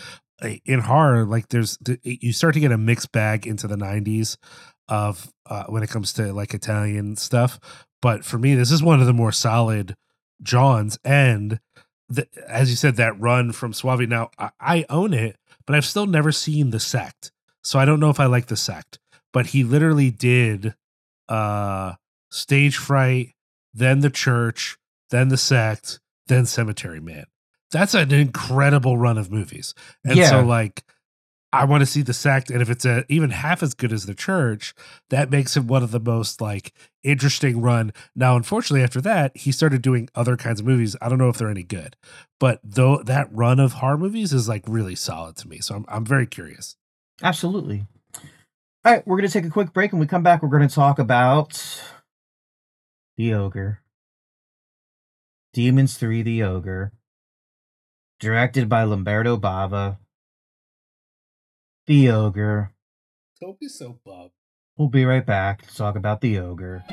[0.64, 4.36] in horror, like there's you start to get a mixed bag into the '90s
[4.88, 7.58] of uh, when it comes to like Italian stuff.
[8.00, 9.96] But for me, this is one of the more solid
[10.42, 11.58] Johns and
[12.08, 14.08] the, as you said, that run from Soavi.
[14.08, 15.36] Now I, I own it,
[15.66, 17.32] but I've still never seen the sect,
[17.64, 18.98] so I don't know if I like the sect.
[19.32, 20.74] But he literally did
[21.28, 21.94] uh
[22.30, 23.34] stage fright,
[23.74, 24.76] then the church,
[25.10, 27.24] then the sect, then Cemetery Man.
[27.70, 29.74] That's an incredible run of movies,
[30.04, 30.30] and Yeah.
[30.30, 30.84] so like.
[31.50, 34.04] I want to see the sect, and if it's a, even half as good as
[34.04, 34.74] the church,
[35.08, 37.94] that makes it one of the most like interesting run.
[38.14, 40.94] Now, unfortunately, after that, he started doing other kinds of movies.
[41.00, 41.96] I don't know if they're any good,
[42.38, 45.60] but though that run of horror movies is like really solid to me.
[45.60, 46.76] So I'm I'm very curious.
[47.22, 47.86] Absolutely.
[48.84, 49.92] All right, we're going to take a quick break.
[49.92, 51.82] and we come back, we're going to talk about
[53.18, 53.82] The Ogre.
[55.52, 56.92] Demons 3 The Ogre.
[58.20, 59.98] Directed by Lamberto Bava.
[61.88, 62.74] The Ogre.
[63.40, 64.30] Don't be so bummed.
[64.76, 66.84] We'll be right back to talk about The Ogre.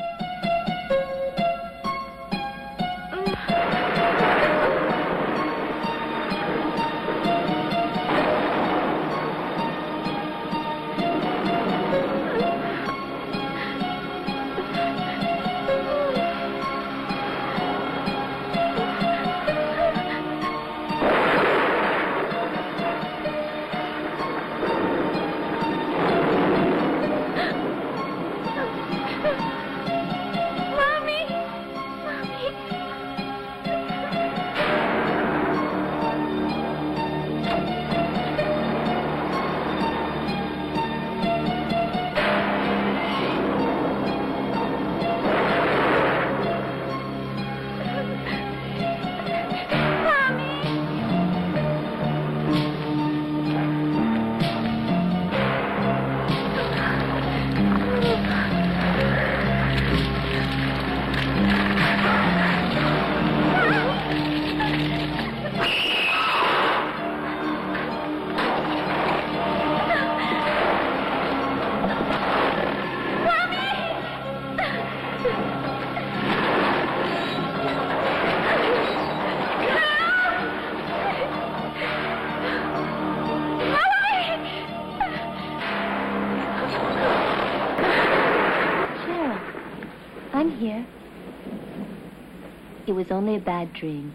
[93.06, 94.12] Was only a bad dream.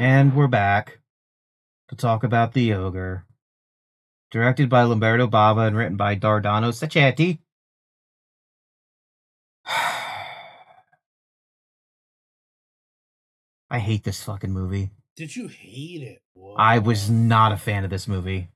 [0.00, 1.00] And we're back
[1.88, 3.26] to talk about The Ogre.
[4.30, 7.40] Directed by Lamberto Bava and written by Dardano Sacchetti.
[13.70, 14.90] I hate this fucking movie.
[15.14, 16.22] Did you hate it?
[16.32, 16.54] Whoa.
[16.54, 18.48] I was not a fan of this movie.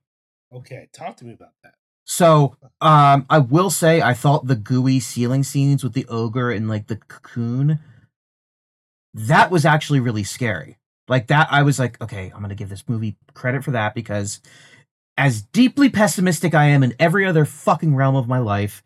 [0.51, 1.75] Okay, talk to me about that.
[2.05, 6.69] So, um, I will say I thought the gooey ceiling scenes with the ogre and
[6.69, 7.79] like the cocoon,
[9.13, 10.77] that was actually really scary.
[11.07, 14.41] Like that, I was like, okay, I'm gonna give this movie credit for that because
[15.17, 18.83] as deeply pessimistic I am in every other fucking realm of my life,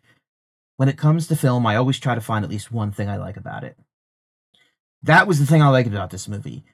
[0.76, 3.16] when it comes to film, I always try to find at least one thing I
[3.16, 3.76] like about it.
[5.02, 6.64] That was the thing I liked about this movie.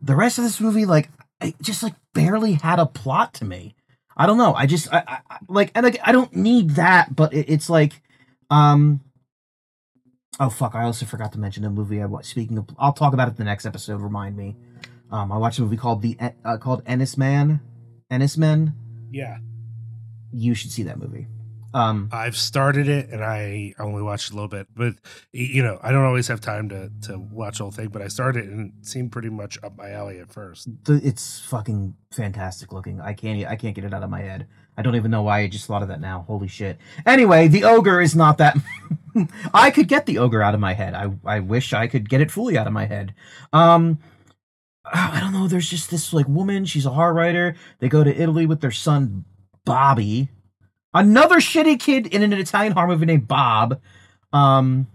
[0.00, 1.10] The rest of this movie, like,
[1.40, 3.74] it just like barely had a plot to me.
[4.16, 4.54] I don't know.
[4.54, 8.02] I just I, I like and like I don't need that, but it, it's like
[8.50, 9.00] um
[10.38, 12.30] oh fuck, I also forgot to mention a movie I watched.
[12.30, 14.56] Speaking of I'll talk about it the next episode, remind me.
[15.10, 17.60] Um I watched a movie called the uh, called Enys Men.
[18.10, 18.74] Enys Men.
[19.12, 19.38] Yeah,
[20.32, 21.26] You should see that movie.
[21.72, 24.94] Um I've started it and I only watched a little bit, but
[25.32, 27.88] you know, I don't always have time to to watch the whole thing.
[27.88, 30.68] But I started it and it seemed pretty much up my alley at first.
[30.84, 33.00] the, it's fucking fantastic looking.
[33.00, 34.46] I can't I can't get it out of my head.
[34.76, 36.24] I don't even know why I just thought of that now.
[36.26, 36.78] Holy shit.
[37.04, 38.56] Anyway, the ogre is not that
[39.54, 40.94] I could get the ogre out of my head.
[40.94, 43.14] I I wish I could get it fully out of my head.
[43.52, 43.98] Um
[44.92, 47.54] I don't know, there's just this like woman, she's a horror writer.
[47.78, 49.24] They go to Italy with their son
[49.64, 50.28] Bobby.
[50.92, 53.80] Another shitty kid in an Italian horror movie named Bob.
[54.32, 54.86] Um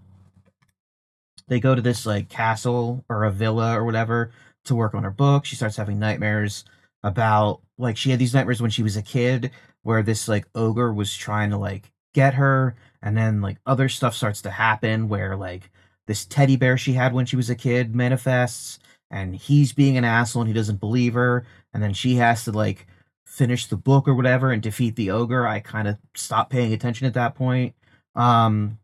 [1.48, 4.32] they go to this like castle or a villa or whatever
[4.66, 5.46] to work on her book.
[5.46, 6.66] She starts having nightmares
[7.04, 9.52] about like she had these nightmares when she was a kid
[9.84, 14.16] where this like ogre was trying to like get her and then like other stuff
[14.16, 15.70] starts to happen where like
[16.08, 18.80] this teddy bear she had when she was a kid manifests
[19.12, 22.52] and he's being an asshole and he doesn't believe her and then she has to
[22.52, 22.88] like
[23.36, 25.46] finish the book or whatever and defeat the ogre.
[25.46, 27.76] I kind of stopped paying attention at that point.
[28.16, 28.80] Um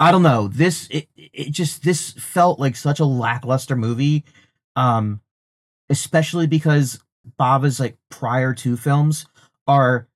[0.00, 0.46] I don't know.
[0.46, 4.24] This it, it just this felt like such a lackluster movie.
[4.76, 5.20] Um
[5.90, 7.02] especially because
[7.36, 9.26] Bava's like prior two films
[9.66, 10.06] are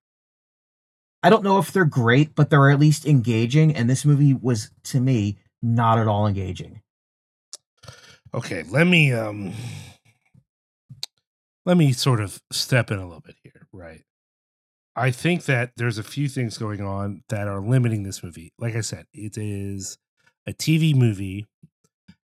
[1.24, 4.70] I don't know if they're great, but they're at least engaging and this movie was
[4.84, 6.80] to me not at all engaging.
[8.32, 9.53] Okay, let me um
[11.64, 14.02] let me sort of step in a little bit here, right?
[14.94, 18.52] I think that there's a few things going on that are limiting this movie.
[18.58, 19.96] Like I said, it is
[20.46, 21.46] a TV movie,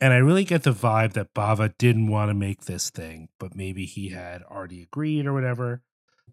[0.02, 3.56] and I really get the vibe that Bava didn't want to make this thing, but
[3.56, 5.82] maybe he had already agreed or whatever.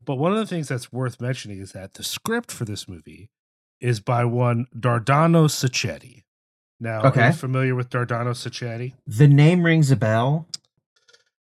[0.05, 3.30] But one of the things that's worth mentioning is that the script for this movie
[3.80, 6.22] is by one Dardano Sacchetti.
[6.80, 7.26] Now, are Okay.
[7.28, 8.95] you familiar with Dardano Sacchetti?
[9.07, 10.47] The name rings a bell.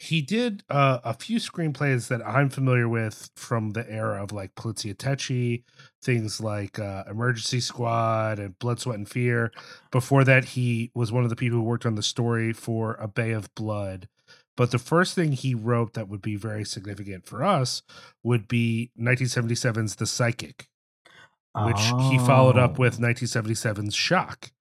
[0.01, 4.55] He did uh, a few screenplays that I'm familiar with from the era of like
[4.55, 5.64] poliziotteschi,
[6.03, 9.51] things like uh, Emergency Squad and Blood, Sweat, and Fear.
[9.90, 13.09] Before that, he was one of the people who worked on the story for A
[13.09, 14.09] Bay of Blood.
[14.57, 17.82] But the first thing he wrote that would be very significant for us
[18.22, 20.68] would be 1977's The Psychic,
[21.57, 21.80] which
[22.11, 22.82] he followed up Oh.
[22.82, 24.53] with 1977's Shock.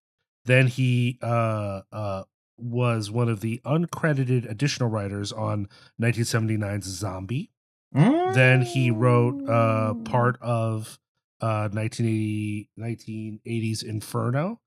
[0.46, 2.24] Then he uh, uh,
[2.58, 5.68] was one of the uncredited additional writers on
[6.02, 7.52] 1979's Zombie.
[7.94, 10.06] Then he wrote uh, Mm.
[10.06, 11.00] part of
[11.42, 14.60] uh, 1980, 1980's Inferno.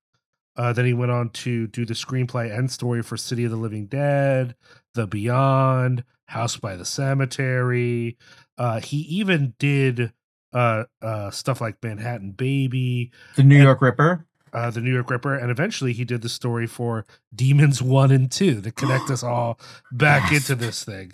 [0.56, 3.56] Uh, then he went on to do the screenplay and story for City of the
[3.56, 4.54] Living Dead,
[4.94, 8.16] The Beyond, House by the Cemetery.
[8.58, 10.12] Uh, he even did
[10.52, 14.26] uh, uh, stuff like Manhattan Baby, the New and- York Ripper.
[14.52, 18.30] Uh, the New York Ripper, and eventually he did the story for Demons One and
[18.30, 19.58] Two that connect us all
[19.92, 21.12] back into this thing.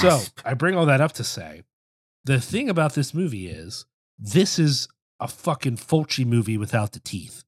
[0.00, 1.62] So I bring all that up to say,
[2.24, 3.86] the thing about this movie is
[4.18, 4.88] this is
[5.20, 7.44] a fucking Fulci movie without the teeth.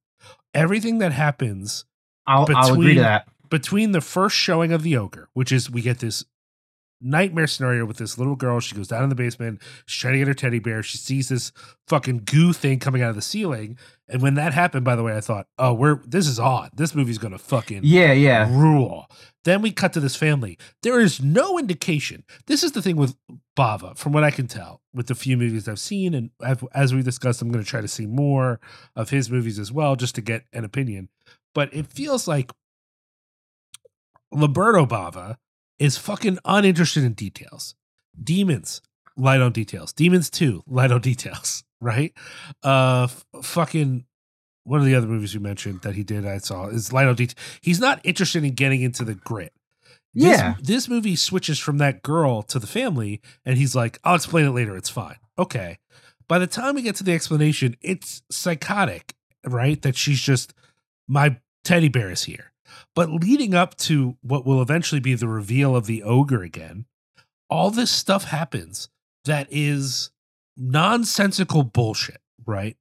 [0.55, 1.85] Everything that happens
[2.26, 3.29] I'll, I'll agree to between- that.
[3.51, 6.24] between the first showing of the ogre, which is we get this
[7.01, 8.61] nightmare scenario with this little girl.
[8.61, 9.61] She goes down in the basement.
[9.86, 10.82] She's trying to get her teddy bear.
[10.82, 11.53] She sees this
[11.86, 13.78] fucking goo thing coming out of the ceiling.
[14.09, 16.70] And when that happened, by the way, I thought, oh, we're this is odd.
[16.74, 18.49] This movie's gonna fucking Yeah, yeah.
[18.51, 19.07] rule.
[19.44, 20.59] Then we cut to this family.
[20.82, 22.24] There is no indication.
[22.46, 23.14] This is the thing with
[23.57, 26.94] Bava, from what I can tell, with the few movies I've seen, and as- as
[26.94, 28.61] we discussed, I'm going to try to see more
[28.94, 31.09] of his movies as well, just to get an opinion.
[31.55, 32.53] But it feels like
[34.32, 35.36] Lamberto Bava
[35.79, 37.74] is fucking uninterested in details.
[38.22, 38.81] Demons,
[39.16, 39.93] light on details.
[39.93, 42.12] Demons 2, light on details, right?
[42.62, 44.05] Uh f- fucking
[44.64, 47.14] one of the other movies you mentioned that he did I saw is Light on
[47.14, 47.43] Detail.
[47.62, 49.55] He's not interested in getting into the grit.
[50.12, 50.57] This- Yeah.
[50.61, 54.51] This, movie switches from that girl to the family, and he's like, I'll explain it
[54.51, 54.76] later.
[54.76, 55.16] It's fine.
[55.39, 55.79] Okay.
[56.29, 59.14] By the time we get to the explanation, it's psychotic,
[59.47, 59.81] right?
[59.81, 60.53] That she's just,
[61.07, 62.53] my teddy bear is here.
[62.95, 66.87] But leading up to what will eventually be the reveal of the ogre again,
[67.51, 68.89] all this stuff happens
[69.25, 70.11] that is
[70.57, 72.77] nonsensical bullshit, right?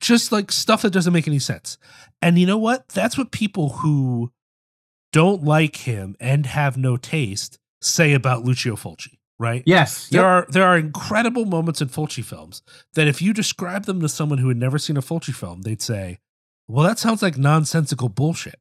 [0.00, 1.78] just like stuff that doesn't make any sense.
[2.20, 2.88] And you know what?
[2.88, 4.32] That's what people who
[5.12, 9.62] don't like him and have no taste say about Lucio Fulci, right?
[9.66, 10.08] Yes.
[10.08, 10.26] There Yep.
[10.26, 12.62] are there are incredible moments in Fulci films
[12.94, 15.82] that if you describe them to someone who had never seen a Fulci film, they'd
[15.82, 16.18] say,
[16.66, 18.58] "Well, that sounds like nonsensical bullshit,"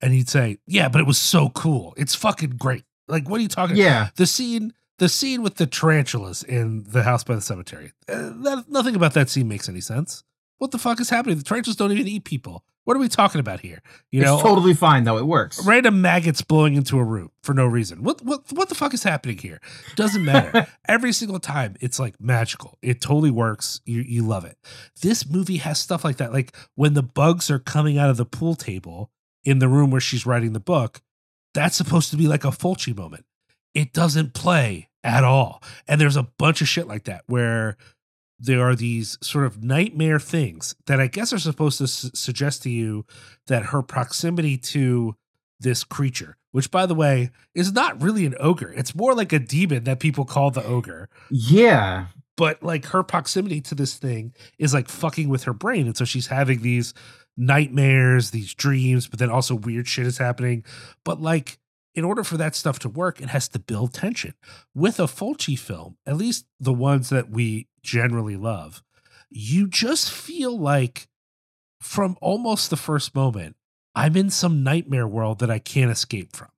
[0.00, 1.94] and he'd say, "Yeah, but it was so cool.
[1.96, 2.84] It's fucking great.
[3.08, 3.76] Like, what are you talking?
[3.76, 3.84] About?
[3.84, 4.08] Yeah.
[4.16, 7.92] the scene." The scene with the tarantulas in the house by the cemetery.
[8.08, 10.24] Uh, that, nothing about that scene makes any sense.
[10.56, 11.36] What the fuck is happening?
[11.36, 12.64] The tarantulas don't even eat people.
[12.84, 13.82] What are we talking about here?
[14.12, 15.18] You know, it's totally fine though.
[15.18, 15.62] It works.
[15.66, 18.04] random maggots blowing into a room for no reason.
[18.04, 19.60] What what what the fuck is happening here?
[19.96, 20.68] Doesn't matter.
[20.88, 22.78] Every single time it's like magical.
[22.82, 23.80] It totally works.
[23.86, 24.56] You you love it.
[25.02, 26.32] This movie has stuff like that.
[26.32, 29.10] Like when the bugs are coming out of the pool table
[29.46, 31.00] in the room where she's writing the book,
[31.54, 33.24] that's supposed to be like a Fulci moment.
[33.72, 35.62] It doesn't play at all.
[35.86, 37.76] And there's a bunch of shit like that where
[38.38, 42.64] there are these sort of nightmare things that I guess are supposed to su- suggest
[42.64, 43.06] to you
[43.46, 45.14] that her proximity to
[45.60, 49.38] this creature, which by the way is not really an ogre, it's more like a
[49.38, 51.08] demon that people call the ogre.
[51.30, 52.08] Yeah.
[52.36, 55.86] But like her proximity to this thing is like fucking with her brain.
[55.86, 56.92] And so she's having these
[57.36, 60.64] nightmares, these dreams, but then also weird shit is happening.
[61.04, 61.58] But like,
[61.94, 64.34] in order for that stuff to work, it has to build tension.
[64.74, 68.82] With a Fulci film, at least the ones that we generally love,
[69.30, 71.08] you just feel like
[71.80, 73.56] from almost the first moment,
[73.94, 76.48] I'm in some nightmare world that I can't escape from.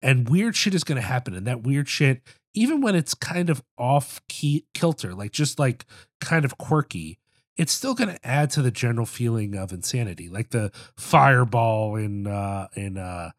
[0.00, 1.34] And weird shit is going to happen.
[1.34, 2.22] And that weird shit,
[2.54, 5.84] even when it's kind of off key kilter, like just like
[6.20, 7.18] kind of quirky,
[7.56, 12.26] it's still going to add to the general feeling of insanity, like the fireball in
[12.26, 13.30] uh in uh,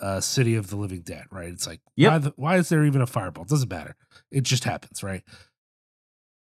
[0.00, 1.48] uh City of the Living Dead, right?
[1.48, 2.10] It's like Yep.
[2.12, 3.44] why the, why is there even a fireball?
[3.44, 3.96] It doesn't matter.
[4.30, 5.22] It just happens, right?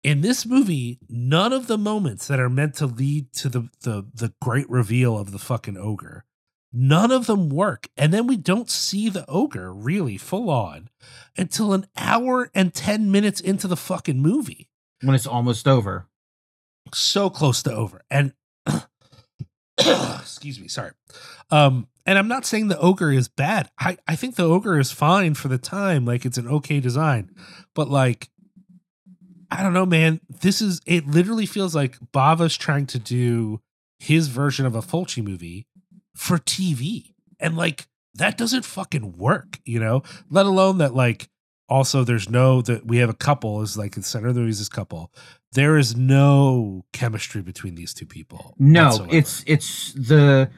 [0.03, 4.07] In this movie, none of the moments that are meant to lead to the the
[4.14, 6.24] the great reveal of the fucking ogre,
[6.72, 7.89] none of them work.
[7.97, 10.91] And then we don't see the ogre really full on
[11.37, 14.68] until an hour and 10 minutes into the fucking movie
[15.03, 16.07] When it's almost over.
[16.95, 18.03] So close to over.
[18.11, 18.32] And
[19.78, 20.93] excuse me sorry.
[21.51, 23.70] Um and i'm not saying the ogre is bad.
[23.78, 27.30] I i think the ogre is fine for the time like it's an okay design.
[27.74, 28.28] But like
[29.51, 30.20] i don't know man.
[30.28, 33.61] This is it literally feels like bava's trying to do
[33.99, 35.66] his version of a fulci movie
[36.14, 40.03] for tv and like that doesn't fucking work you know?
[40.30, 41.28] Let alone that like
[41.68, 44.51] also there's no that we have a couple is like the center of the movie
[44.51, 45.12] is this couple
[45.53, 48.55] there is no chemistry between these two people.
[48.59, 49.16] No, whatsoever.
[49.16, 50.51] it's it's the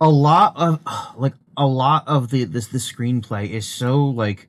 [0.00, 0.80] a lot of
[1.16, 4.48] like a lot of the this the screenplay is so like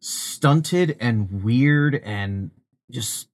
[0.00, 2.50] stunted and weird and
[2.90, 3.28] just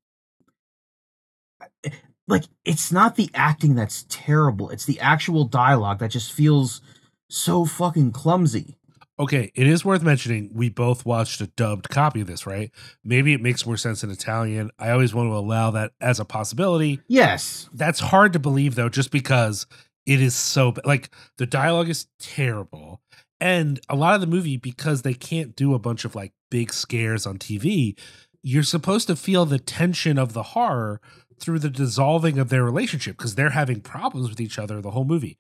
[2.29, 4.71] like it's not the acting that's terrible.
[4.71, 6.81] It's the actual dialogue that just feels
[7.29, 8.79] so fucking clumsy.
[9.19, 9.53] Okay.
[9.55, 12.71] It is worth mentioning we both watched a dubbed copy of this, right?
[13.03, 14.71] Maybe it makes more sense in Italian.
[14.79, 17.01] I always want to allow that as a possibility.
[17.09, 17.69] Yes.
[17.73, 19.67] That's hard to believe though, just because
[20.07, 23.01] it is so like the dialogue is terrible.
[23.41, 26.73] And a lot of the movie, because they can't do a bunch of like big
[26.73, 27.99] scares on TV,
[28.43, 31.01] you're supposed to feel the tension of the horror
[31.41, 35.05] through the dissolving of their relationship because they're having problems with each other the whole
[35.05, 35.39] movie.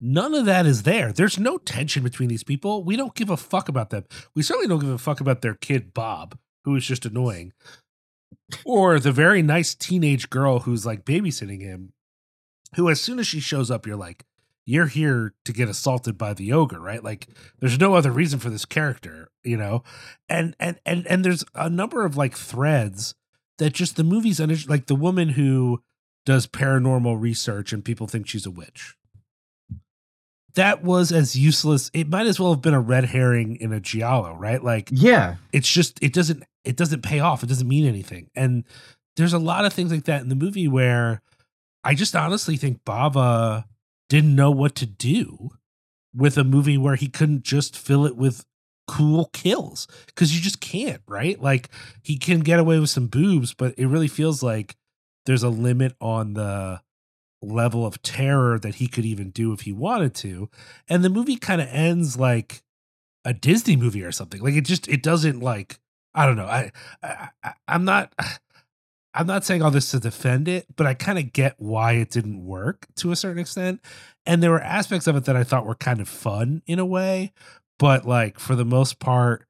[0.00, 1.12] None of that is there.
[1.12, 2.84] There's no tension between these people.
[2.84, 4.04] We don't give a fuck about them.
[4.34, 7.52] We certainly don't give a fuck about their kid, Bob, who is just annoying,
[8.64, 11.92] or the very nice teenage girl who's like babysitting him,
[12.74, 14.24] who, as soon as she shows up, you're like,
[14.66, 17.02] you're here to get assaulted by the ogre, right?
[17.02, 17.28] Like,
[17.60, 19.82] there's no other reason for this character, you know?
[20.28, 23.14] And, and, and, and there's a number of like threads
[23.58, 25.82] that just the movie's under, like the woman who
[26.26, 28.96] does paranormal research and people think she's a witch
[30.56, 31.90] that was as useless.
[31.94, 34.62] It might as well have been a red herring in a giallo, right?
[34.62, 35.36] Like Yeah.
[35.52, 37.42] it's just it doesn't it doesn't pay off.
[37.42, 38.28] It doesn't mean anything.
[38.34, 38.64] And
[39.16, 41.22] there's a lot of things like that in the movie where
[41.84, 43.64] I just honestly think Bava
[44.08, 45.50] didn't know what to do
[46.14, 48.44] with a movie where he couldn't just fill it with
[48.88, 51.40] cool kills because you just can't, right?
[51.40, 51.68] Like
[52.02, 54.76] he can get away with some boobs, but it really feels like
[55.26, 56.80] there's a limit on the
[57.42, 60.48] level of terror that he could even do if he wanted to.
[60.88, 62.62] And the movie kind of ends like
[63.24, 64.40] a Disney movie or something.
[64.40, 65.78] Like it just it doesn't like
[66.14, 66.46] I don't know.
[66.46, 66.72] I,
[67.02, 68.12] I I'm not
[69.14, 72.10] I'm not saying all this to defend it, but I kind of get why it
[72.10, 73.80] didn't work to a certain extent.
[74.26, 76.84] And there were aspects of it that I thought were kind of fun in a
[76.84, 77.32] way,
[77.78, 79.46] but like for the most part,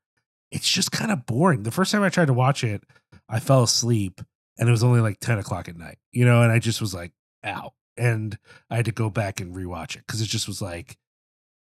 [0.52, 1.64] it's just kind of boring.
[1.64, 2.84] The first time I tried to watch it,
[3.28, 4.20] I fell asleep
[4.58, 6.94] and it was only like 10 o'clock at night, you know, and I just was
[6.94, 7.12] like,
[7.46, 7.74] out.
[7.96, 8.38] And
[8.68, 10.98] I had to go back and rewatch it because it just was like,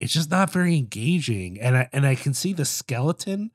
[0.00, 1.60] it's just not very engaging.
[1.60, 3.50] And I and I can see the skeleton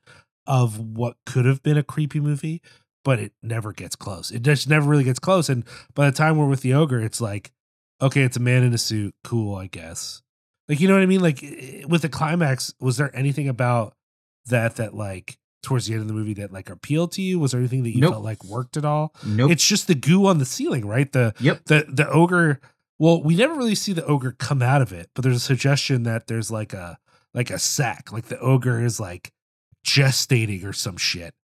[0.46, 2.62] of what could have been a creepy movie,
[3.04, 4.30] but it never gets close.
[4.30, 5.48] It just never really gets close.
[5.48, 5.64] And
[5.94, 7.52] by the time we're with the ogre, it's like,
[8.00, 9.14] okay, it's a man in a suit.
[9.24, 10.22] Cool, I guess.
[10.68, 11.20] Like, you know what I mean?
[11.20, 11.40] Like
[11.88, 13.94] with the climax, was there anything about
[14.46, 17.38] that that like towards the end of the movie that like appealed to you?
[17.38, 18.12] Was there anything that you Nope.
[18.14, 19.14] felt like worked at all?
[19.26, 19.50] Nope.
[19.50, 21.10] It's just the goo on the ceiling, right?
[21.10, 21.64] The Yep.
[21.66, 22.60] the the ogre.
[23.00, 26.02] Well, we never really see the ogre come out of it, but there's a suggestion
[26.04, 26.98] that there's like a
[27.34, 29.32] like a sack, like the ogre is like
[29.86, 31.34] gestating or some shit.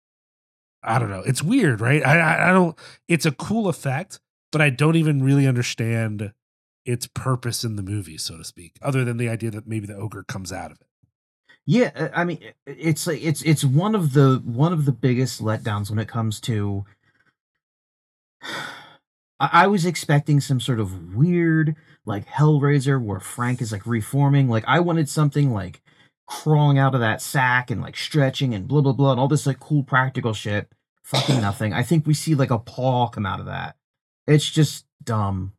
[0.83, 1.23] I don't know.
[1.25, 2.05] It's weird, right?
[2.05, 2.77] I I, I don't.
[3.09, 4.21] It's a cool effect,
[4.53, 6.33] but I don't even really understand
[6.85, 9.97] its purpose in the movie, so to speak, other than the idea that maybe the
[9.97, 10.87] ogre comes out of it.
[11.67, 15.43] Yeah, uh, I mean, it's like it's it's one of the one of the biggest
[15.43, 16.85] letdowns when it comes to.
[19.41, 24.49] I, I was expecting some sort of weird like Hellraiser where Frank is like reforming.
[24.49, 25.83] Like I wanted something like
[26.27, 29.47] crawling out of that sack and like stretching and blah blah blah and all this
[29.47, 30.69] like cool practical shit.
[31.05, 31.73] Fucking nothing.
[31.73, 33.77] I think we see like a paw come out of that.
[34.27, 35.55] It's just dumb.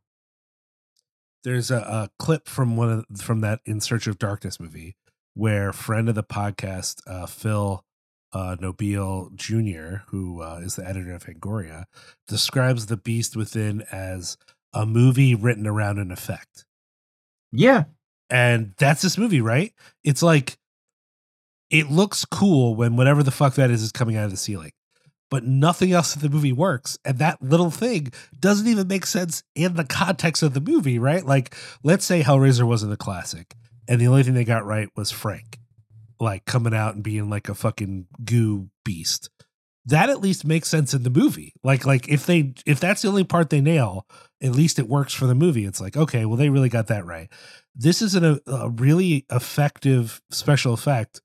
[1.44, 4.96] there's a, a clip from one of from that in search of darkness movie
[5.36, 7.84] where friend of the podcast uh, phil
[8.32, 11.84] uh, nobile jr who uh, is the editor of Fangoria,
[12.26, 14.36] describes the beast within as
[14.72, 16.64] a movie written around an effect.
[17.52, 17.84] Yeah,
[18.28, 19.72] and that's this movie right?
[20.04, 20.58] It's like
[21.70, 24.72] it looks cool when whatever the fuck that is is coming out of the ceiling
[25.28, 29.42] but nothing else in the movie works and that little thing doesn't even make sense
[29.56, 31.24] in the context of the movie right?
[31.24, 33.54] Like let's say hellraiser wasn't a classic
[33.88, 35.58] and the only thing they got right was frank
[36.20, 39.30] like coming out and being like a fucking goo beast.
[39.84, 41.52] That at least makes sense in the movie.
[41.62, 44.06] Like like if they if that's the only part they nail
[44.42, 45.64] at least it works for the movie.
[45.64, 47.28] It's like okay well they really got that right.
[47.74, 51.20] This is an, a, a really effective special effect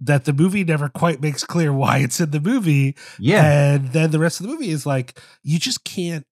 [0.00, 2.96] that the movie never quite makes clear why it's in the movie.
[3.18, 6.26] Yeah, and then the rest of the movie is like you just can't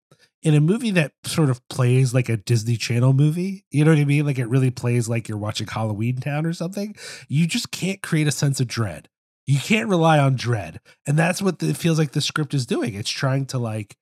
[0.44, 3.98] in a movie that sort of plays like a Disney Channel movie, you know what
[3.98, 4.26] I mean?
[4.26, 6.94] Like it really plays like you're watching Halloween Town or something.
[7.28, 9.08] You just can't create a sense of dread.
[9.46, 10.80] You can't rely on dread.
[11.06, 12.94] And that's what the, it feels like the script is doing.
[12.94, 13.96] It's trying to like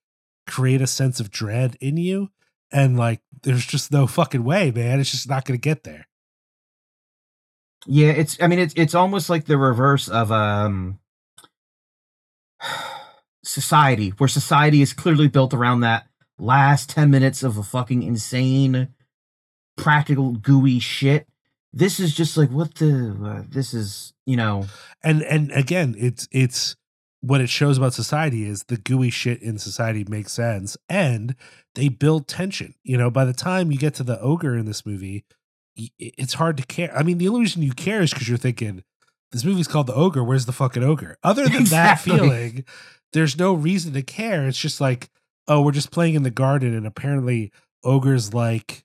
[0.48, 2.30] create a sense of dread in you.
[2.72, 4.98] And like there's just no fucking way, man.
[4.98, 6.08] It's just not going to get there.
[7.86, 10.98] Yeah, it's I mean it's it's almost like the reverse of um
[13.44, 16.06] society, where society is clearly built around that
[16.42, 18.88] last 10 minutes of a fucking insane
[19.76, 21.26] practical gooey shit.
[21.72, 24.66] This is just like what the uh, this is, you know,
[25.02, 26.76] and and again it's it's
[27.20, 31.34] what it shows about society is the gooey shit in society makes sense and
[31.74, 32.74] they build tension.
[32.82, 35.24] You know by the time you get to the ogre in this movie
[35.98, 36.94] it's hard to care.
[36.94, 38.82] I mean the only reason you care is because you're thinking
[39.30, 40.22] this movie's called the ogre.
[40.22, 41.16] Where's the fucking ogre?
[41.22, 42.12] Other than Exactly.
[42.12, 42.64] that feeling
[43.14, 44.46] there's no reason to care.
[44.46, 45.08] It's just like
[45.48, 47.52] oh we're just playing in the garden and apparently
[47.84, 48.84] ogres like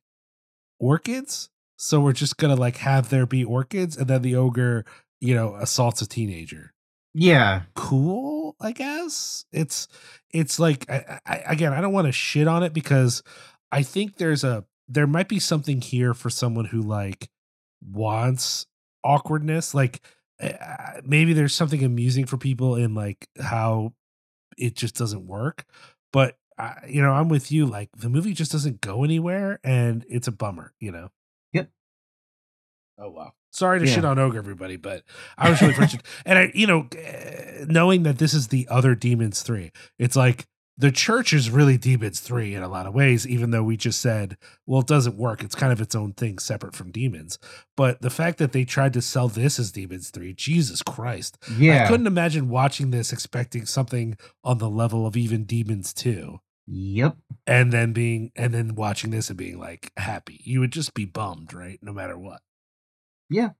[0.79, 1.49] orchids.
[1.77, 4.85] So we're just gonna like have there be orchids and then the ogre
[5.19, 6.73] you know assaults a teenager.
[7.13, 7.63] Yeah.
[7.75, 9.45] cool i guess?
[9.51, 9.87] It's
[10.31, 13.23] it's like I, I, again i don't want to shit on it because
[13.71, 17.29] i think there's a there might be something here for someone who like
[17.81, 18.67] wants
[19.03, 19.73] awkwardness.
[19.73, 20.01] Like
[20.41, 23.93] uh, maybe there's something amusing for people in like how
[24.57, 25.65] it just doesn't work.
[26.13, 30.05] But uh, you know i'm with you like the movie just doesn't go anywhere and
[30.09, 31.09] it's a bummer you know
[31.53, 31.69] Yep.
[32.99, 33.95] oh wow sorry to Yeah.
[33.95, 35.03] shit on ogre everybody but
[35.37, 38.95] i was really frustrated and i you know eh, knowing that this is the other
[38.95, 40.45] demons 3 it's like
[40.79, 43.99] the church is really demons 3 in a lot of ways even though we just
[43.99, 47.39] said well it doesn't work it's kind of its own thing separate from demons
[47.75, 51.85] but the fact that they tried to sell this as demons 3 jesus christ Yeah.
[51.85, 57.17] i couldn't imagine watching this expecting something on the level of even demons 2 Yep.
[57.45, 61.05] and then being and then watching this and being like happy you would just be
[61.05, 62.41] bummed right no matter what
[63.29, 63.51] Yeah.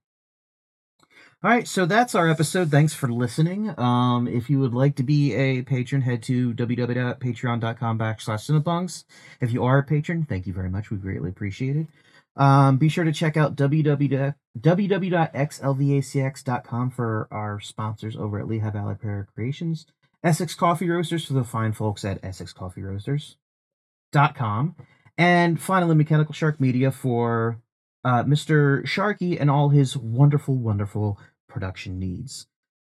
[1.42, 2.68] All right, so that's our episode.
[2.68, 3.72] Thanks for listening.
[3.78, 9.04] Um, if you would like to be a patron, head to www.patreon.com backslash Cinepunx.
[9.40, 10.90] If you are a patron, thank you very much.
[10.90, 11.86] We greatly appreciate it.
[12.34, 18.96] Um, be sure to check out www, www.xlvacx.com for our sponsors over at Lehigh Valley
[19.00, 19.86] Para Creations,
[20.22, 24.76] Essex Coffee Roasters for the fine folks at EssexCoffeeRoasters.com,
[25.16, 27.60] and finally Mechanical Shark Media for
[28.04, 28.84] uh, Mr.
[28.84, 31.18] Sharky and all his wonderful, wonderful
[31.48, 32.46] production needs.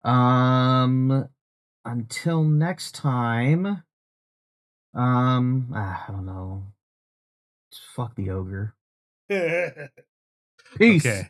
[0.04, 1.30] Um,
[1.84, 3.84] until next time,
[4.94, 6.64] um, ah, I don't know.
[7.96, 8.76] Fuck the ogre.
[10.78, 11.06] Peace.
[11.06, 11.30] okay.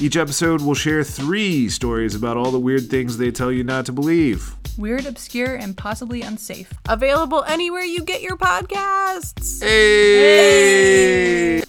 [0.00, 3.86] Each episode will share three stories about all the weird things they tell you not
[3.86, 4.56] to believe.
[4.76, 6.72] Weird, obscure, and possibly unsafe.
[6.88, 9.62] Available anywhere you get your podcasts.
[9.62, 11.64] Hey!